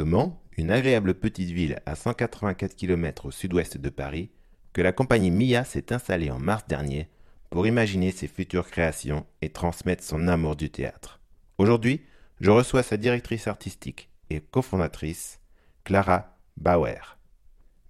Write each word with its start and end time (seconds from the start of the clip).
Une 0.00 0.70
agréable 0.70 1.14
petite 1.14 1.50
ville 1.50 1.80
à 1.84 1.96
184 1.96 2.76
km 2.76 3.26
au 3.26 3.30
sud-ouest 3.32 3.78
de 3.78 3.90
Paris, 3.90 4.30
que 4.72 4.80
la 4.80 4.92
compagnie 4.92 5.32
Mia 5.32 5.64
s'est 5.64 5.92
installée 5.92 6.30
en 6.30 6.38
mars 6.38 6.64
dernier 6.68 7.08
pour 7.50 7.66
imaginer 7.66 8.12
ses 8.12 8.28
futures 8.28 8.70
créations 8.70 9.26
et 9.42 9.48
transmettre 9.48 10.04
son 10.04 10.28
amour 10.28 10.54
du 10.54 10.70
théâtre. 10.70 11.20
Aujourd'hui, 11.58 12.02
je 12.40 12.50
reçois 12.50 12.84
sa 12.84 12.96
directrice 12.96 13.48
artistique 13.48 14.10
et 14.30 14.40
cofondatrice, 14.40 15.40
Clara 15.82 16.38
Bauer. 16.56 17.18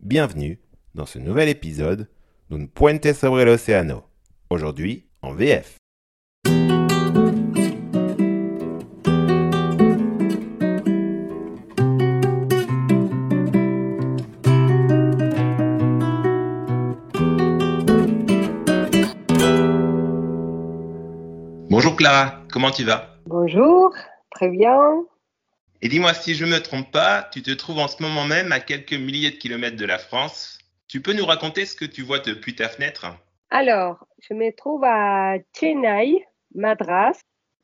Bienvenue 0.00 0.60
dans 0.94 1.06
ce 1.06 1.18
nouvel 1.18 1.50
épisode 1.50 2.08
d'un 2.48 2.64
Puente 2.66 3.12
sobre 3.12 3.40
el 3.40 3.48
Océano, 3.48 4.04
aujourd'hui 4.48 5.08
en 5.20 5.34
VF. 5.34 5.76
Clara, 22.08 22.38
comment 22.50 22.70
tu 22.70 22.84
vas? 22.84 23.18
Bonjour, 23.26 23.94
très 24.30 24.48
bien. 24.48 25.04
Et 25.82 25.88
dis-moi, 25.90 26.14
si 26.14 26.34
je 26.34 26.46
ne 26.46 26.52
me 26.52 26.58
trompe 26.58 26.90
pas, 26.90 27.28
tu 27.30 27.42
te 27.42 27.50
trouves 27.50 27.80
en 27.80 27.86
ce 27.86 28.02
moment 28.02 28.24
même 28.24 28.50
à 28.50 28.60
quelques 28.60 28.94
milliers 28.94 29.30
de 29.30 29.36
kilomètres 29.36 29.76
de 29.76 29.84
la 29.84 29.98
France. 29.98 30.58
Tu 30.86 31.02
peux 31.02 31.12
nous 31.12 31.26
raconter 31.26 31.66
ce 31.66 31.76
que 31.76 31.84
tu 31.84 32.00
vois 32.00 32.20
depuis 32.20 32.54
ta 32.54 32.70
fenêtre? 32.70 33.04
Alors, 33.50 34.06
je 34.26 34.32
me 34.32 34.56
trouve 34.56 34.84
à 34.84 35.34
Chennai, 35.52 36.24
Madras, 36.54 37.20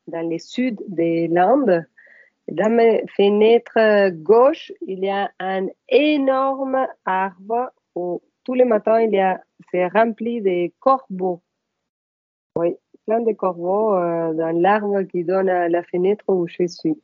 dans 0.09 0.28
le 0.28 0.39
sud 0.39 0.78
des 0.89 1.27
Landes. 1.28 1.87
Dans 2.48 2.69
ma 2.69 2.98
fenêtre 3.17 4.11
gauche, 4.11 4.70
il 4.87 4.98
y 4.98 5.09
a 5.09 5.31
un 5.41 5.69
énorme 5.89 6.87
arbre 7.06 7.70
où 7.95 8.20
tous 8.45 8.53
les 8.53 8.67
matins, 8.67 9.00
il 9.00 9.12
y 9.15 9.20
a, 9.20 9.41
c'est 9.70 9.87
rempli 9.87 10.42
de 10.42 10.70
corbeaux. 10.81 11.41
Oui, 12.56 12.77
plein 13.06 13.20
de 13.20 13.33
corbeaux 13.33 13.94
euh, 13.94 14.33
dans 14.34 14.58
l'arbre 14.60 15.02
qui 15.02 15.24
donne 15.24 15.48
à 15.48 15.69
la 15.69 15.83
fenêtre 15.83 16.24
où 16.28 16.47
je 16.48 16.66
suis. 16.66 16.97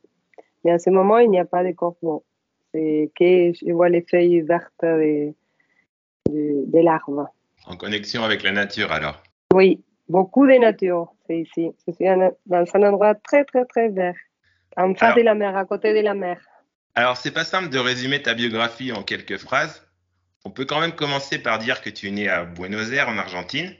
Mais 0.65 0.73
à 0.73 0.79
ce 0.79 0.91
moment, 0.91 1.19
il 1.19 1.31
n'y 1.31 1.39
a 1.39 1.45
pas 1.45 1.65
de 1.65 1.73
corbeaux. 1.73 2.25
C'est 2.73 3.11
que 3.19 3.53
je 3.53 3.73
vois 3.73 3.89
les 3.89 4.03
feuilles 4.03 4.41
vertes 4.43 4.73
de, 4.83 5.33
de, 6.29 6.65
de 6.67 6.79
l'arbre. 6.79 7.29
En 7.67 7.77
connexion 7.77 8.23
avec 8.25 8.43
la 8.43 8.53
nature 8.53 8.93
alors 8.93 9.23
Oui, 9.55 9.83
beaucoup 10.09 10.47
de 10.47 10.55
nature, 10.55 11.13
c'est 11.27 11.41
ici. 11.41 11.71
Je 11.87 11.93
suis 11.93 12.07
dans 12.47 12.65
un 12.75 12.83
endroit 12.83 13.15
très, 13.15 13.45
très, 13.45 13.65
très 13.65 13.89
vert. 13.89 14.15
En 14.77 14.95
face 14.95 15.03
Alors- 15.03 15.17
de 15.19 15.23
la 15.23 15.35
mer, 15.35 15.57
à 15.57 15.65
côté 15.65 15.93
de 15.95 16.01
la 16.01 16.15
mer. 16.15 16.41
Alors, 16.95 17.17
c'est 17.17 17.31
pas 17.33 17.45
simple 17.45 17.69
de 17.69 17.79
résumer 17.79 18.21
ta 18.23 18.35
biographie 18.35 18.93
en 18.93 19.03
quelques 19.03 19.37
phrases. 19.37 19.87
On 20.45 20.51
peut 20.51 20.65
quand 20.65 20.81
même 20.81 20.93
commencer 20.93 21.39
par 21.39 21.59
dire 21.59 21.83
que 21.83 21.91
tu 21.91 22.09
es 22.09 22.11
né 22.11 22.29
à 22.29 22.45
Buenos 22.45 22.91
Aires, 22.93 23.09
en 23.09 23.17
Argentine. 23.19 23.73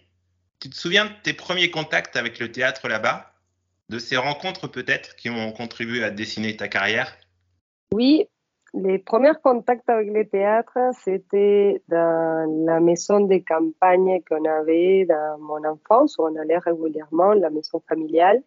Tu 0.61 0.69
te 0.69 0.77
souviens 0.77 1.07
de 1.07 1.11
tes 1.23 1.33
premiers 1.33 1.71
contacts 1.71 2.17
avec 2.17 2.39
le 2.39 2.53
théâtre 2.53 2.87
là-bas? 2.87 3.33
De 3.89 3.99
ces 3.99 4.19
rencontres 4.19 4.69
peut-être 4.69 5.17
qui 5.17 5.31
ont 5.31 5.53
contribué 5.53 6.05
à 6.05 6.11
dessiner 6.11 6.55
ta 6.55 6.69
carrière? 6.69 7.17
Oui, 7.93 8.29
les 8.75 8.99
premiers 8.99 9.33
contacts 9.43 9.89
avec 9.89 10.13
le 10.13 10.29
théâtre, 10.29 10.77
c'était 11.03 11.83
dans 11.89 12.67
la 12.67 12.79
maison 12.79 13.21
de 13.21 13.39
campagne 13.39 14.21
qu'on 14.29 14.45
avait 14.45 15.07
dans 15.07 15.39
mon 15.41 15.65
enfance, 15.65 16.19
où 16.19 16.25
on 16.25 16.37
allait 16.37 16.59
régulièrement, 16.59 17.33
la 17.33 17.49
maison 17.49 17.83
familiale, 17.89 18.43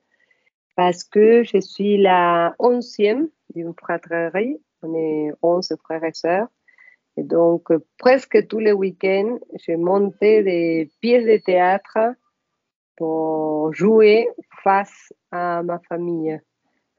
parce 0.75 1.03
que 1.03 1.44
je 1.44 1.59
suis 1.59 1.97
la 1.97 2.53
onzième 2.59 3.28
d'une 3.56 3.74
fratrie. 3.74 4.62
On 4.84 4.94
est 4.94 5.31
onze 5.41 5.75
frères 5.84 6.03
et 6.03 6.13
sœurs. 6.13 6.47
Et 7.18 7.24
donc, 7.24 7.72
euh, 7.72 7.79
presque 7.97 8.47
tous 8.47 8.59
les 8.59 8.72
week-ends, 8.72 9.38
je 9.66 9.74
montais 9.74 10.44
des 10.44 10.90
pièces 11.00 11.25
de 11.25 11.38
théâtre 11.38 12.00
pour 12.96 13.74
jouer 13.74 14.28
face 14.63 15.13
à 15.31 15.62
ma 15.63 15.79
famille. 15.79 16.40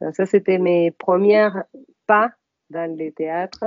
Alors, 0.00 0.14
ça, 0.14 0.26
c'était 0.26 0.58
mes 0.58 0.91
premiers 0.92 1.48
pas 2.06 2.30
dans 2.70 2.97
le 2.97 3.10
théâtre 3.10 3.64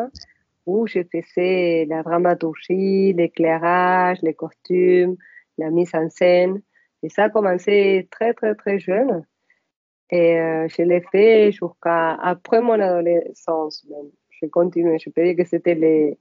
où 0.65 0.85
je 0.85 0.99
faisais 1.11 1.85
la 1.89 2.03
dramaturgie, 2.03 3.13
l'éclairage, 3.13 4.21
les 4.21 4.33
costumes, 4.33 5.15
la 5.57 5.69
mise 5.69 5.95
en 5.95 6.09
scène. 6.09 6.61
Et 7.03 7.09
ça 7.09 7.25
a 7.25 7.29
commencé 7.29 8.07
très, 8.11 8.33
très, 8.33 8.53
très 8.55 8.79
jeune. 8.79 9.25
Et 10.09 10.39
euh, 10.39 10.67
je 10.67 10.81
l'ai 10.83 11.01
fait 11.11 11.51
jusqu'à 11.51 12.13
après 12.15 12.61
mon 12.61 12.79
adolescence. 12.79 13.85
Je 14.29 14.45
continue. 14.47 14.99
Je 14.99 15.09
peux 15.09 15.23
dire 15.23 15.35
que 15.35 15.45
c'était 15.45 15.75
les, 15.75 16.17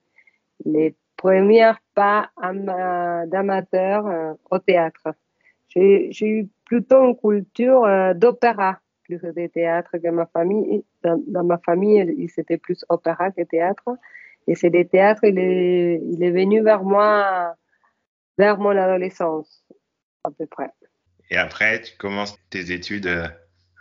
les 0.65 0.97
premiers 1.17 1.73
pas 1.95 2.31
ama- 2.37 3.27
d'amateur 3.27 4.07
euh, 4.07 4.33
au 4.51 4.59
théâtre. 4.59 5.09
J'ai 5.69 6.11
eu 6.23 6.49
plutôt 6.65 7.05
une 7.05 7.17
culture 7.17 7.85
euh, 7.85 8.15
d'opéra 8.15 8.79
plus 9.05 9.21
que 9.21 9.27
de 9.29 9.47
théâtre 9.47 9.99
que 9.99 10.09
ma 10.09 10.27
famille. 10.27 10.85
Dans, 11.03 11.23
dans 11.29 11.45
ma 11.45 11.59
famille, 11.59 12.15
il- 12.19 12.31
c'était 12.31 12.59
plus 12.59 12.85
opéra 12.89 13.31
que 13.31 13.43
théâtre. 13.43 13.85
Et 14.49 14.55
c'est 14.55 14.71
le 14.71 14.85
théâtre, 14.87 15.25
il 15.25 15.39
est, 15.39 16.01
il 16.05 16.23
est 16.23 16.31
venu 16.31 16.63
vers 16.63 16.83
moi 16.83 17.55
vers 18.39 18.59
mon 18.59 18.71
adolescence, 18.77 19.65
à 20.25 20.31
peu 20.31 20.47
près. 20.47 20.71
Et 21.31 21.37
après, 21.37 21.81
tu 21.81 21.97
commences 21.97 22.39
tes 22.51 22.71
études 22.71 23.07
euh, 23.07 23.27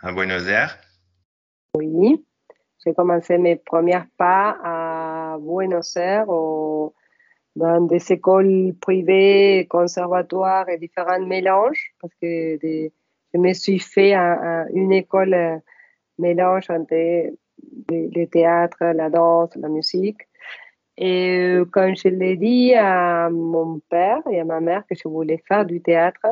à 0.02 0.12
Buenos 0.12 0.46
Aires? 0.48 0.78
Oui, 1.76 2.24
j'ai 2.84 2.94
commencé 2.94 3.38
mes 3.38 3.56
premiers 3.56 4.02
pas 4.16 4.56
à 4.64 4.85
Buenos 5.38 5.96
Aires, 5.96 6.26
dans 7.56 7.80
des 7.80 8.12
écoles 8.12 8.74
privées, 8.80 9.66
conservatoires 9.68 10.68
et 10.68 10.78
différents 10.78 11.24
mélanges, 11.24 11.94
parce 12.00 12.12
que 12.20 12.58
je 12.62 13.38
me 13.38 13.52
suis 13.54 13.78
fait 13.78 14.14
un- 14.14 14.66
une 14.74 14.92
école 14.92 15.34
euh, 15.34 15.56
mélange 16.18 16.70
entre 16.70 16.94
le, 17.88 18.24
théâtre, 18.26 18.78
la 18.84 19.10
danse, 19.10 19.54
la 19.56 19.68
musique. 19.68 20.20
Et 20.98 21.56
euh, 21.58 21.64
quand 21.70 21.94
je 21.94 22.08
l'ai 22.08 22.36
dit 22.36 22.74
à 22.74 23.28
mon 23.30 23.80
père 23.90 24.22
et 24.30 24.40
à 24.40 24.44
ma 24.44 24.60
mère 24.60 24.84
que 24.88 24.94
je 24.94 25.08
voulais 25.08 25.42
faire 25.48 25.64
du 25.66 25.80
théâtre, 25.82 26.26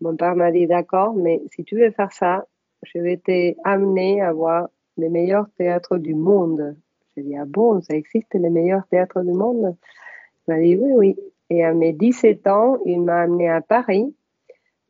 mon 0.00 0.16
père 0.16 0.36
m'a 0.36 0.50
dit 0.52 0.66
d'accord, 0.66 1.14
mais 1.14 1.40
si 1.54 1.64
tu 1.64 1.76
veux 1.78 1.90
faire 1.90 2.12
ça, 2.12 2.46
je 2.82 2.98
vais 2.98 3.16
t'amener 3.18 4.20
à 4.22 4.32
voir 4.32 4.68
les 4.98 5.08
meilleurs 5.08 5.48
théâtres 5.56 5.96
du 5.98 6.14
monde. 6.14 6.76
J'ai 7.16 7.22
dit, 7.22 7.36
ah 7.36 7.44
bon, 7.46 7.80
ça 7.80 7.94
existe 7.94 8.34
les 8.34 8.50
meilleurs 8.50 8.86
théâtres 8.88 9.22
du 9.22 9.32
monde? 9.32 9.74
Il 10.46 10.54
m'a 10.54 10.60
dit, 10.60 10.76
oui, 10.76 10.92
oui. 10.92 11.16
Et 11.48 11.64
à 11.64 11.72
mes 11.72 11.92
17 11.92 12.46
ans, 12.46 12.78
il 12.84 13.02
m'a 13.02 13.22
amené 13.22 13.48
à 13.48 13.60
Paris 13.60 14.14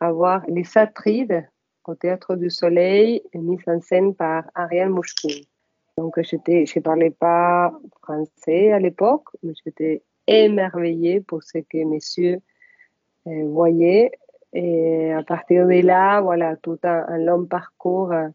à 0.00 0.10
voir 0.10 0.42
Les 0.48 0.64
Satrides 0.64 1.48
au 1.84 1.94
Théâtre 1.94 2.34
du 2.34 2.50
Soleil, 2.50 3.22
mise 3.34 3.62
en 3.66 3.81
scène 3.81 4.14
par 4.14 4.44
Ariel 4.54 4.91
Mouchkine. 4.91 5.44
Donc, 5.97 6.20
je 6.20 6.37
ne 6.37 6.81
parlais 6.81 7.10
pas 7.10 7.72
français 8.03 8.72
à 8.72 8.81
l'époque, 8.81 9.28
mais 9.43 9.53
j'étais 9.64 10.03
émerveillée 10.26 11.20
pour 11.20 11.43
ce 11.43 11.58
que 11.58 11.84
messieurs 11.84 12.40
euh, 13.26 13.44
voyaient. 13.46 14.11
Et 14.52 15.12
à 15.12 15.22
partir 15.22 15.67
de 15.67 15.81
là, 15.81 16.20
voilà, 16.20 16.56
tout 16.56 16.79
un, 16.82 17.05
un 17.08 17.19
long 17.19 17.44
parcours 17.44 18.12
euh, 18.12 18.29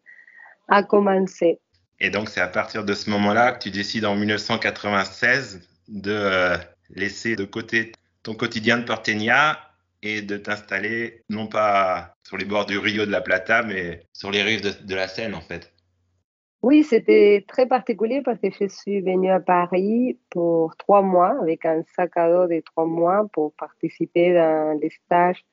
a 0.70 0.84
commencé. 0.84 1.60
Et 2.04 2.10
donc, 2.10 2.30
c'est 2.30 2.42
à 2.42 2.48
partir 2.48 2.84
de 2.84 2.94
ce 2.96 3.12
moment-là 3.12 3.52
que 3.52 3.60
tu 3.60 3.70
décides 3.70 4.06
en 4.06 4.16
1996 4.16 5.62
de 5.88 6.12
euh, 6.12 6.58
laisser 6.96 7.36
de 7.36 7.46
côté 7.46 7.92
ton 8.24 8.34
quotidien 8.34 8.80
de 8.80 8.86
porteña 8.86 9.60
et 10.02 10.24
de 10.24 10.36
t'installer 10.38 11.22
non 11.30 11.46
pas 11.46 12.16
sur 12.24 12.38
les 12.38 12.46
bords 12.46 12.66
du 12.66 12.80
Rio 12.80 13.06
de 13.06 13.12
la 13.12 13.22
Plata, 13.22 13.62
mais 13.62 14.02
sur 14.14 14.32
les 14.32 14.42
rives 14.42 14.62
de, 14.64 14.96
la 14.96 15.08
Seine, 15.08 15.36
en 15.36 15.42
fait. 15.42 15.72
Oui, 16.64 16.84
c'était 16.84 17.46
très 17.48 17.68
particulier 17.68 18.24
parce 18.26 18.40
que 18.40 18.50
je 18.50 18.68
suis 18.68 19.02
venue 19.02 19.30
à 19.30 19.40
Paris 19.40 20.18
pour 20.32 20.76
trois 20.78 21.04
mois 21.04 21.38
avec 21.40 21.68
un 21.68 21.84
sac 21.96 22.18
à 22.18 22.32
dos 22.32 22.48
de 22.48 22.64
trois 22.66 22.86
mois 22.86 23.28
pour 23.32 23.54
participer 23.54 24.34
dans 24.34 24.76
les 24.82 24.90
stages 24.90 25.46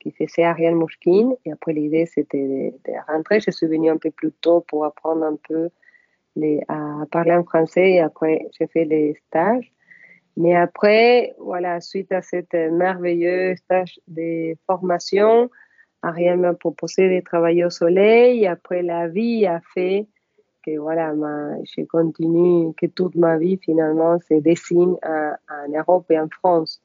qui 0.00 0.10
faisait 0.10 0.44
Ariel 0.44 0.74
Mouchkine. 0.74 1.34
Et 1.46 1.52
après, 1.52 1.72
l'idée, 1.72 2.04
c'était 2.04 2.46
de, 2.46 2.92
de 2.92 2.92
rentrer. 3.10 3.40
Je 3.40 3.50
suis 3.50 3.66
venue 3.66 3.88
un 3.88 3.96
peu 3.96 4.10
plus 4.10 4.32
tôt 4.32 4.60
pour 4.60 4.84
apprendre 4.84 5.24
un 5.24 5.38
peu 5.48 5.70
à 6.68 7.04
parler 7.10 7.32
en 7.32 7.44
français 7.44 7.92
et 7.92 8.00
après, 8.00 8.46
j'ai 8.58 8.66
fait 8.66 8.84
les 8.84 9.14
stages. 9.26 9.72
Mais 10.36 10.56
après, 10.56 11.34
voilà, 11.38 11.80
suite 11.80 12.10
à 12.12 12.22
cette 12.22 12.54
merveilleux 12.54 13.54
stage 13.56 14.00
de 14.08 14.54
formation, 14.66 15.48
Ariel 16.02 16.38
m'a 16.38 16.54
proposé 16.54 17.14
de 17.14 17.24
travailler 17.24 17.64
au 17.64 17.70
soleil. 17.70 18.46
Après, 18.46 18.82
la 18.82 19.08
vie 19.08 19.46
a 19.46 19.60
fait 19.74 20.06
que 20.64 20.78
voilà, 20.78 21.12
ma, 21.14 21.56
je 21.64 21.82
que 21.82 22.86
toute 22.86 23.14
ma 23.14 23.38
vie 23.38 23.58
finalement 23.58 24.18
se 24.20 24.34
dessine 24.34 24.96
en, 25.04 25.34
en 25.50 25.68
Europe 25.68 26.10
et 26.10 26.18
en 26.18 26.28
France. 26.28 26.82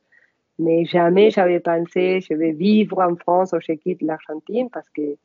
Mais 0.59 0.83
jamais 0.85 1.31
j'avais 1.31 1.61
pensé, 1.61 2.19
je 2.21 2.33
vais 2.33 2.51
vivre 2.51 2.99
en 2.99 3.15
France 3.15 3.53
ou 3.53 3.59
je 3.61 3.71
quitte 3.73 4.01
l'Argentine 4.01 4.69
parce 4.69 4.89
que 4.89 5.15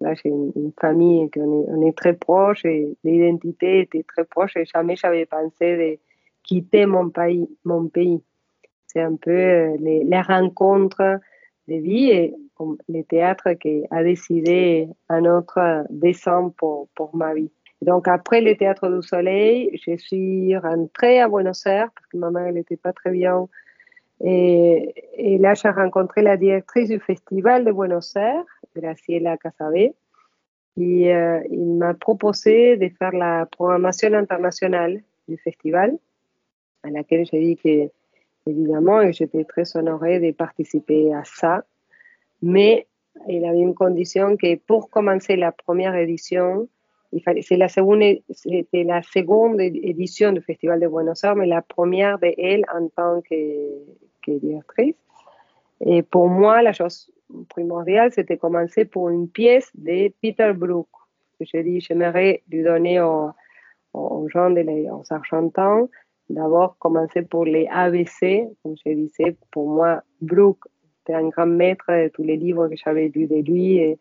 Là, 0.00 0.14
j'ai 0.14 0.28
une, 0.28 0.72
famille 0.78 1.28
on 1.36 1.80
est 1.82 1.96
très 1.96 2.12
proche 2.12 2.64
et 2.64 2.96
l'identité 3.02 3.80
était 3.80 4.02
très 4.02 4.24
proche 4.24 4.56
et 4.56 4.64
jamais 4.66 4.96
j'avais 4.96 5.24
pensé 5.24 5.76
de 5.76 5.98
quitter 6.42 6.86
mon 6.86 7.08
pays. 7.08 7.48
Mon 7.64 7.88
pays. 7.88 8.20
C'est 8.86 9.00
un 9.00 9.16
peu 9.16 9.30
euh, 9.30 9.76
les, 9.80 10.04
les, 10.04 10.20
rencontres 10.20 11.18
de 11.68 11.74
vie 11.74 12.10
et 12.10 12.34
le 12.88 13.02
théâtre 13.02 13.52
qui 13.54 13.84
a 13.90 14.02
décidé 14.02 14.88
un 15.08 15.24
autre 15.24 15.84
dessin 15.90 16.52
pour, 16.56 16.88
pour 16.94 17.14
ma 17.16 17.34
vie. 17.34 17.50
Donc 17.82 18.08
après 18.08 18.40
le 18.40 18.56
Théâtre 18.56 18.88
du 18.88 19.06
Soleil, 19.06 19.70
je 19.86 19.96
suis 19.96 20.56
rentrée 20.56 21.20
à 21.20 21.28
Buenos 21.28 21.66
Aires 21.66 21.90
parce 21.94 22.06
que 22.06 22.16
ma 22.16 22.30
mère 22.30 22.52
n'était 22.52 22.76
pas 22.76 22.92
très 22.92 23.10
bien. 23.10 23.48
Et 24.24 25.36
là, 25.38 25.52
j'ai 25.52 25.68
rencontré 25.68 26.22
la 26.22 26.38
directrice 26.38 26.88
du 26.88 26.98
Festival 26.98 27.64
de 27.66 27.72
Buenos 27.72 28.16
Aires, 28.16 28.44
Graciela 28.76 29.36
Casabé, 29.36 29.94
il 30.76 31.76
m'a 31.78 31.94
proposé 31.94 32.76
de 32.76 32.88
faire 32.98 33.12
la 33.12 33.46
programmation 33.46 34.12
internationale 34.12 35.02
du 35.28 35.36
festival, 35.38 35.96
à 36.82 36.90
laquelle 36.90 37.24
j'ai 37.26 37.40
dit 37.40 37.56
que, 37.56 37.90
évidemment, 38.46 39.10
j'étais 39.10 39.44
très 39.44 39.76
honorée 39.76 40.20
de 40.20 40.32
participer 40.32 41.12
à 41.14 41.22
ça. 41.24 41.64
Mais 42.42 42.86
il 43.28 43.44
avait 43.44 43.60
une 43.60 43.74
condition 43.74 44.36
que 44.36 44.56
pour 44.56 44.90
commencer 44.90 45.36
la 45.36 45.52
première 45.52 45.96
édition, 45.96 46.68
c'est 47.40 47.56
la 47.56 47.68
seconde, 47.68 48.02
c'était 48.30 48.84
la 48.84 49.02
seconde 49.02 49.60
édition 49.60 50.32
du 50.32 50.42
Festival 50.42 50.80
de 50.80 50.86
Buenos 50.86 51.24
Aires, 51.24 51.36
mais 51.36 51.46
la 51.46 51.62
première 51.62 52.18
de 52.18 52.34
elle 52.36 52.64
en 52.74 52.88
tant 52.88 53.22
que, 53.22 53.70
que 54.22 54.32
directrice. 54.32 54.96
Et 55.80 56.02
pour 56.02 56.28
moi, 56.28 56.62
la 56.62 56.72
chose 56.72 57.10
primordiale, 57.48 58.12
c'était 58.12 58.36
commencer 58.36 58.84
pour 58.84 59.08
une 59.10 59.28
pièce 59.28 59.70
de 59.74 60.12
Peter 60.22 60.52
Brook. 60.54 60.88
J'ai 61.40 61.62
dit, 61.62 61.80
j'aimerais 61.80 62.42
lui 62.50 62.62
donner 62.62 63.00
aux, 63.00 63.30
aux 63.92 64.28
gens, 64.28 64.50
de 64.50 64.60
les, 64.60 64.88
aux 64.90 65.04
Argentins, 65.10 65.88
d'abord 66.30 66.78
commencer 66.78 67.22
pour 67.22 67.44
les 67.44 67.66
ABC, 67.70 68.48
comme 68.62 68.74
je 68.84 68.92
disais, 68.92 69.36
pour 69.50 69.68
moi, 69.68 70.02
Brook, 70.20 70.58
c'était 70.98 71.14
un 71.14 71.28
grand 71.28 71.46
maître 71.46 71.86
de 71.88 72.08
tous 72.08 72.22
les 72.22 72.36
livres 72.36 72.68
que 72.68 72.76
j'avais 72.76 73.08
lus 73.08 73.26
de 73.26 73.36
lui 73.36 73.76
et 73.78 73.98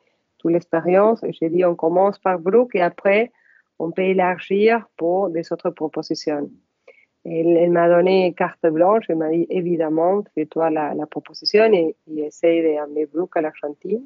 l'expérience. 0.49 1.23
J'ai 1.29 1.49
dit, 1.49 1.65
on 1.65 1.75
commence 1.75 2.19
par 2.19 2.39
Brooke 2.39 2.75
et 2.75 2.81
après, 2.81 3.31
on 3.79 3.91
peut 3.91 4.03
élargir 4.03 4.87
pour 4.97 5.29
des 5.29 5.51
autres 5.51 5.69
propositions. 5.69 6.49
Elle, 7.25 7.71
m'a 7.71 7.89
donné 7.89 8.33
carte 8.33 8.65
blanche 8.67 9.09
et 9.09 9.15
m'a 9.15 9.31
dit, 9.31 9.47
évidemment, 9.49 10.23
fais-toi 10.35 10.69
la, 10.69 10.93
proposition 11.09 11.65
et, 11.73 11.95
essaye 12.15 12.61
d'amener 12.61 13.07
Brooke 13.07 13.35
à 13.35 13.41
l'Argentine. 13.41 14.03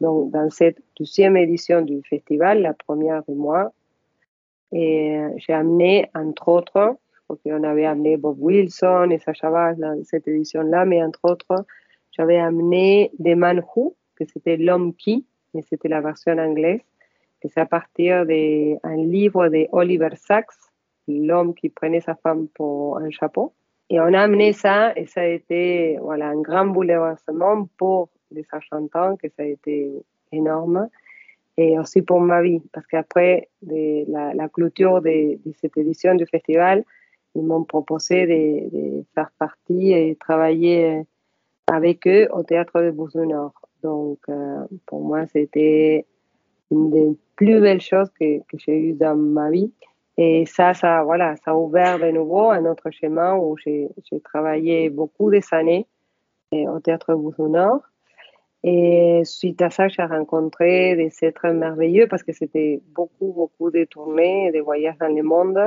Donc, 0.00 0.30
dans 0.30 0.48
cette 0.50 0.80
deuxième 0.98 1.36
édition 1.36 1.82
du 1.82 2.00
festival, 2.08 2.62
la 2.62 2.72
première 2.72 3.24
de 3.28 3.34
moi, 3.34 3.72
et 4.72 5.18
j'ai 5.38 5.52
amené, 5.52 6.08
entre 6.14 6.48
autres, 6.48 6.96
qu'on 7.26 7.62
avait 7.64 7.86
amené 7.86 8.16
Bob 8.16 8.36
Wilson 8.40 9.10
et 9.10 9.18
Sacha 9.18 9.50
Bass 9.50 9.78
dans 9.78 10.02
cette 10.04 10.26
édition-là, 10.26 10.84
mais 10.84 11.02
entre 11.02 11.20
autres, 11.24 11.64
j'avais 12.12 12.38
amené 12.38 13.10
The 13.22 13.36
Man 13.36 13.62
Who, 13.74 13.96
que 14.16 14.24
c'était 14.24 14.56
l'homme 14.56 14.94
qui, 14.94 15.26
mais 15.54 15.62
c'était 15.62 15.88
la 15.88 16.00
version 16.00 16.38
anglaise, 16.38 16.80
que 17.40 17.48
c'est 17.48 17.60
à 17.60 17.66
partir 17.66 18.26
d'un 18.26 18.96
livre 18.96 19.48
de 19.48 19.66
Oliver 19.72 20.10
Sacks, 20.16 20.69
L'homme 21.10 21.54
qui 21.54 21.68
prenait 21.68 22.00
sa 22.00 22.14
femme 22.14 22.48
pour 22.48 22.98
un 22.98 23.10
chapeau. 23.10 23.52
Et 23.88 24.00
on 24.00 24.12
a 24.14 24.20
amené 24.20 24.52
ça 24.52 24.96
et 24.96 25.06
ça 25.06 25.22
a 25.22 25.26
été 25.26 25.98
voilà, 26.00 26.28
un 26.28 26.40
grand 26.40 26.66
bouleversement 26.66 27.68
pour 27.76 28.08
les 28.30 28.46
Argentins, 28.52 29.16
que 29.16 29.28
ça 29.28 29.42
a 29.42 29.46
été 29.46 29.90
énorme. 30.30 30.88
Et 31.56 31.78
aussi 31.78 32.00
pour 32.00 32.20
ma 32.20 32.40
vie, 32.40 32.62
parce 32.72 32.86
qu'après 32.86 33.48
la, 33.62 34.48
clôture 34.48 35.02
de, 35.02 35.38
cette 35.60 35.76
édition 35.76 36.14
du 36.14 36.24
festival, 36.26 36.84
ils 37.34 37.42
m'ont 37.42 37.64
proposé 37.64 38.26
de, 38.26 38.76
de, 38.76 39.04
faire 39.14 39.30
partie 39.38 39.92
et 39.92 40.16
travailler 40.16 41.02
avec 41.66 42.06
eux 42.06 42.28
au 42.32 42.42
théâtre 42.42 42.80
de 42.80 42.90
Bourse 42.90 43.16
Nord. 43.16 43.52
Donc, 43.82 44.18
euh, 44.28 44.64
pour 44.86 45.00
moi, 45.00 45.26
c'était 45.26 46.06
une 46.70 46.90
des 46.90 47.16
plus 47.36 47.60
belles 47.60 47.80
choses 47.80 48.10
que, 48.18 48.38
que 48.40 48.56
j'ai 48.58 48.78
eues 48.78 48.94
dans 48.94 49.16
ma 49.16 49.50
vie. 49.50 49.72
Et 50.16 50.44
ça, 50.46 50.74
ça, 50.74 51.02
voilà, 51.02 51.36
ça 51.36 51.52
a 51.52 51.54
ouvert 51.54 51.98
de 51.98 52.10
nouveau 52.10 52.50
un 52.50 52.66
autre 52.66 52.90
chemin 52.90 53.36
où 53.36 53.56
j'ai 53.56 53.88
travaillé 54.24 54.90
beaucoup 54.90 55.30
des 55.30 55.42
années 55.52 55.86
au 56.52 56.80
Théâtre 56.80 57.14
Bouzou 57.14 57.48
Nord. 57.48 57.80
Et 58.62 59.22
suite 59.24 59.62
à 59.62 59.70
ça, 59.70 59.88
j'ai 59.88 60.02
rencontré 60.02 60.94
des 60.94 61.10
êtres 61.22 61.48
merveilleux 61.48 62.06
parce 62.08 62.22
que 62.22 62.32
c'était 62.32 62.82
beaucoup, 62.94 63.32
beaucoup 63.32 63.70
de 63.70 63.84
tournées, 63.84 64.52
de 64.52 64.60
voyages 64.60 64.98
dans 64.98 65.14
le 65.14 65.22
monde. 65.22 65.58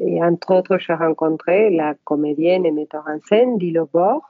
Et 0.00 0.22
entre 0.22 0.54
autres, 0.54 0.78
j'ai 0.78 0.94
rencontré 0.94 1.70
la 1.70 1.94
comédienne 2.04 2.64
et 2.64 2.70
metteur 2.70 3.04
en 3.08 3.18
scène, 3.26 3.58
Lilo 3.58 3.88
Bord, 3.92 4.22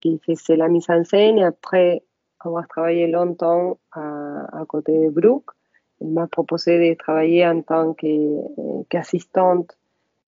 qui 0.00 0.20
faisait 0.24 0.56
la 0.56 0.68
mise 0.68 0.88
en 0.88 1.02
scène. 1.04 1.38
Et 1.38 1.44
après, 1.44 2.02
avoir 2.40 2.68
travaillé 2.68 3.08
longtemps 3.08 3.78
à, 3.92 4.64
côté 4.68 5.06
de 5.06 5.10
Brooke. 5.10 5.50
Il 6.00 6.08
m'a 6.08 6.26
proposé 6.26 6.90
de 6.90 6.94
travailler 6.94 7.46
en 7.46 7.60
tant 7.62 7.94
qu'assistante 8.88 9.76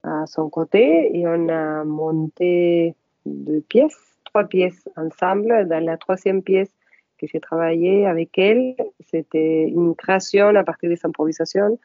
à 0.02 0.26
son 0.26 0.49
côté 0.49 1.17
et 1.17 1.26
on 1.26 1.49
a 1.49 1.84
monté 1.84 2.94
deux 3.26 3.61
pièces, 3.61 4.19
trois 4.25 4.44
pièces 4.44 4.88
ensemble. 4.96 5.69
Dans 5.69 5.84
la 5.84 5.96
troisième 5.96 6.43
pièce 6.43 6.70
que 7.19 7.26
j'ai 7.26 7.40
travaillé 7.40 8.06
avec 8.06 8.37
elle, 8.38 8.75
c'était 9.11 9.69
une 9.69 9.94
création 9.94 10.49
à 10.56 10.64
partir 10.64 10.88
des 10.88 10.99
improvisations. 11.05 11.78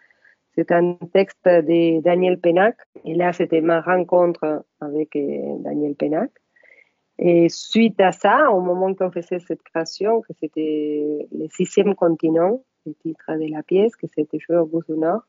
C'est 0.56 0.72
un 0.72 0.94
texte 1.14 1.46
de 1.46 2.02
Daniel 2.02 2.40
Penac 2.40 2.78
et 3.04 3.14
là 3.14 3.34
c'était 3.34 3.62
ma 3.62 3.82
rencontre 3.82 4.64
avec 4.80 5.16
euh, 5.16 5.58
Daniel 5.60 5.96
Penac. 5.96 6.32
Et 7.18 7.48
suite 7.50 8.00
à 8.00 8.12
ça, 8.12 8.52
au 8.52 8.62
moment 8.62 8.94
qu'on 8.94 9.12
faisait 9.12 9.40
cette 9.40 9.64
création, 9.64 10.22
que 10.22 10.34
c'était 10.40 11.28
le 11.32 11.48
sixième 11.50 11.96
continent, 11.96 12.62
le 12.86 12.94
titre 12.94 13.34
de 13.34 13.52
la 13.52 13.64
pièce, 13.64 13.96
que 13.96 14.08
c'était 14.14 14.40
joué 14.40 14.58
au 14.58 14.66
bout 14.66 14.84
du 14.88 14.98
Nord, 14.98 15.22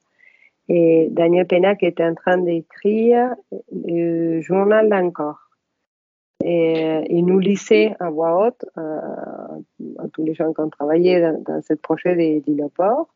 et 0.69 1.09
Daniel 1.11 1.47
Penac 1.47 1.83
était 1.83 2.05
en 2.05 2.15
train 2.15 2.39
d'écrire 2.39 3.35
le 3.73 4.41
journal 4.41 4.89
d'encore. 4.89 5.41
Et 6.45 7.03
il 7.09 7.25
nous 7.25 7.39
lisait 7.39 7.95
à 7.99 8.11
voix 8.11 8.47
haute 8.47 8.65
euh, 8.77 9.01
à 9.99 10.09
tous 10.13 10.25
les 10.25 10.35
gens 10.35 10.53
qui 10.53 10.61
ont 10.61 10.69
travaillé 10.69 11.21
dans, 11.21 11.63
ce 11.63 11.75
projet 11.75 12.15
de 12.15 12.69
port 12.69 13.09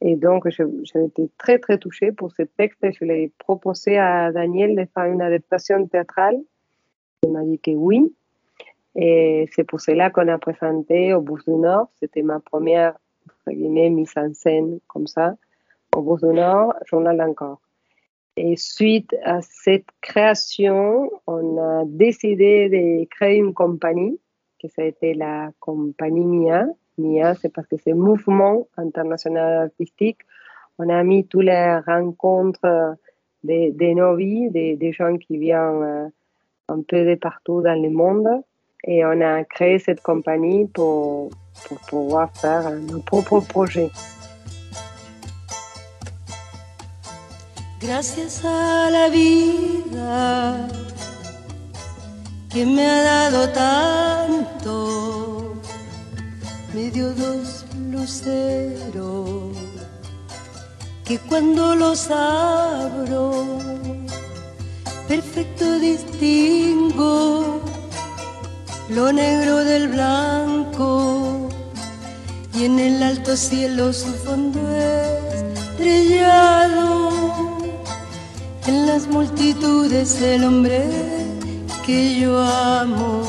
Et 0.00 0.16
donc, 0.16 0.48
j'ai 0.48 1.04
été 1.04 1.28
très, 1.36 1.58
très 1.58 1.78
touchée 1.78 2.12
pour 2.12 2.30
ce 2.32 2.42
texte. 2.42 2.86
Je 3.00 3.04
l'ai 3.04 3.32
proposé 3.38 3.98
à 3.98 4.30
Daniel 4.30 4.76
de 4.76 4.86
faire 4.94 5.06
une 5.06 5.22
adaptation 5.22 5.86
théâtrale 5.86 6.38
il 7.24 7.32
m'a 7.32 7.42
dit 7.42 7.58
que 7.58 7.70
oui. 7.70 8.14
Et 8.96 9.48
c'est 9.52 9.64
pour 9.64 9.80
cela 9.80 10.10
qu'on 10.10 10.28
a 10.28 10.38
présenté 10.38 11.14
au 11.14 11.20
Bourse 11.20 11.44
du 11.46 11.54
Nord. 11.54 11.88
C'était 11.98 12.22
ma 12.22 12.38
première 12.38 12.94
mise 13.52 14.12
en 14.16 14.32
scène 14.34 14.78
comme 14.86 15.06
ça 15.06 15.36
au 15.94 16.02
Bourse 16.02 16.22
du 16.22 16.32
Nord, 16.32 16.74
Journal 16.86 17.16
d'encore. 17.16 17.60
Et 18.36 18.56
suite 18.56 19.14
à 19.22 19.40
cette 19.42 19.86
création, 20.00 21.10
on 21.26 21.58
a 21.58 21.84
décidé 21.86 22.68
de 22.68 23.04
créer 23.08 23.38
une 23.38 23.54
compagnie, 23.54 24.18
que 24.60 24.68
ça 24.68 24.82
a 24.82 24.86
été 24.86 25.14
la 25.14 25.50
compagnie 25.60 26.24
MIA. 26.24 26.66
MIA, 26.98 27.34
c'est 27.36 27.52
parce 27.52 27.68
que 27.68 27.76
c'est 27.76 27.92
Mouvement 27.92 28.66
International 28.76 29.64
Artistique. 29.64 30.18
On 30.78 30.88
a 30.88 31.02
mis 31.04 31.26
toutes 31.26 31.44
les 31.44 31.78
rencontres 31.86 32.96
de, 33.44 33.70
de 33.70 33.94
nos 33.94 34.16
vies, 34.16 34.50
des 34.50 34.92
gens 34.92 35.16
qui 35.16 35.38
viennent 35.38 35.82
euh, 35.82 36.08
un 36.68 36.82
peu 36.82 37.04
de 37.04 37.14
partout 37.14 37.60
dans 37.60 37.80
le 37.80 37.90
monde. 37.90 38.26
Et 38.86 39.04
on 39.04 39.20
a 39.20 39.44
créé 39.44 39.78
cette 39.78 40.02
compagnie 40.02 40.66
pour, 40.66 41.30
pour 41.66 41.78
pouvoir 41.88 42.30
faire 42.34 42.70
nos 42.70 43.00
propres 43.00 43.40
projets. 43.40 43.90
Gracias 47.80 48.44
a 48.44 48.90
la 48.90 49.08
vida 49.10 50.68
que 52.50 52.64
me 52.64 52.86
ha 52.86 53.02
dado 53.02 53.48
tanto, 53.50 54.76
me 56.72 56.90
dio 56.90 57.12
dos 57.12 57.66
luceros 57.90 59.56
que 61.04 61.18
cuando 61.18 61.74
los 61.74 62.10
abro 62.10 63.44
perfecto 65.06 65.78
distingo 65.78 67.60
lo 68.88 69.12
negro 69.12 69.64
del 69.64 69.88
blanco. 69.88 71.48
Y 72.54 72.66
en 72.66 72.78
el 72.78 73.02
alto 73.02 73.36
cielo 73.36 73.92
su 73.92 74.12
fondo 74.14 74.60
estrellado 75.74 77.10
en 78.66 78.86
las 78.86 79.06
multitudes 79.08 80.20
el 80.22 80.44
hombre 80.44 80.84
que 81.84 82.20
yo 82.20 82.38
amo. 82.40 83.22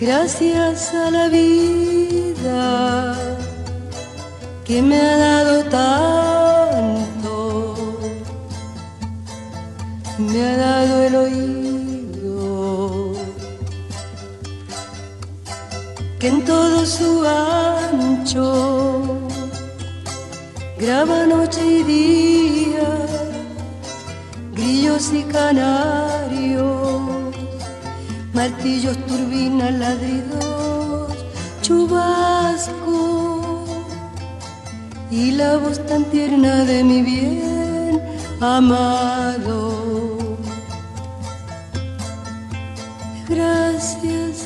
Gracias 0.00 0.92
a 0.94 1.10
la 1.10 1.28
vida 1.28 3.14
que 4.64 4.82
me 4.82 4.96
ha 4.96 5.16
dado 5.16 5.64
tanto, 5.64 7.04
me 10.18 10.44
ha 10.44 10.56
dado 10.56 11.02
el 11.04 11.14
oído, 11.14 11.63
que 16.24 16.30
en 16.30 16.42
todo 16.46 16.86
su 16.86 17.22
ancho 17.26 19.28
graba 20.78 21.26
noche 21.26 21.60
y 21.66 21.82
día, 21.82 22.88
grillos 24.54 25.12
y 25.12 25.22
canarios, 25.24 27.02
martillos, 28.32 28.96
turbinas, 29.06 29.74
ladridos, 29.74 31.12
chubascos 31.60 33.68
y 35.10 35.32
la 35.32 35.58
voz 35.58 35.84
tan 35.84 36.04
tierna 36.04 36.64
de 36.64 36.84
mi 36.84 37.02
bien 37.02 38.02
amado. 38.40 40.16
Gracias 43.28 44.33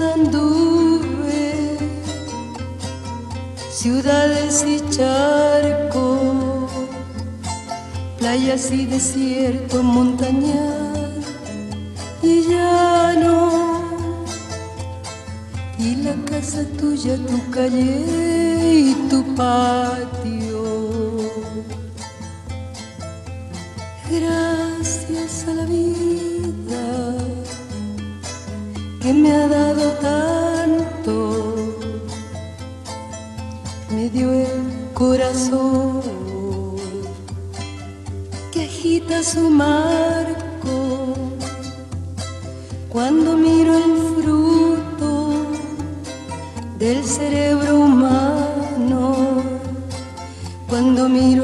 Anduve 0.00 1.78
ciudades 3.70 4.64
y 4.66 4.80
charcos, 4.90 6.70
playas 8.18 8.72
y 8.72 8.86
desierto, 8.86 9.82
montañas 9.82 11.24
y 12.22 12.42
llano. 12.48 13.84
Y 15.78 15.96
la 15.96 16.14
casa 16.24 16.64
tuya, 16.78 17.16
tu 17.26 17.50
calle 17.50 18.02
y 18.90 18.94
tu 19.08 19.22
patio 19.36 20.13
que 29.04 29.12
me 29.12 29.30
ha 29.30 29.46
dado 29.46 29.90
tanto, 30.00 31.54
me 33.90 34.08
dio 34.08 34.32
el 34.32 34.62
corazón 34.94 36.00
que 38.50 38.64
agita 38.64 39.22
su 39.22 39.50
marco. 39.50 40.78
Cuando 42.88 43.36
miro 43.36 43.76
el 43.76 43.92
fruto 44.14 45.12
del 46.78 47.04
cerebro 47.04 47.80
humano, 47.80 49.42
cuando 50.66 51.10
miro 51.10 51.43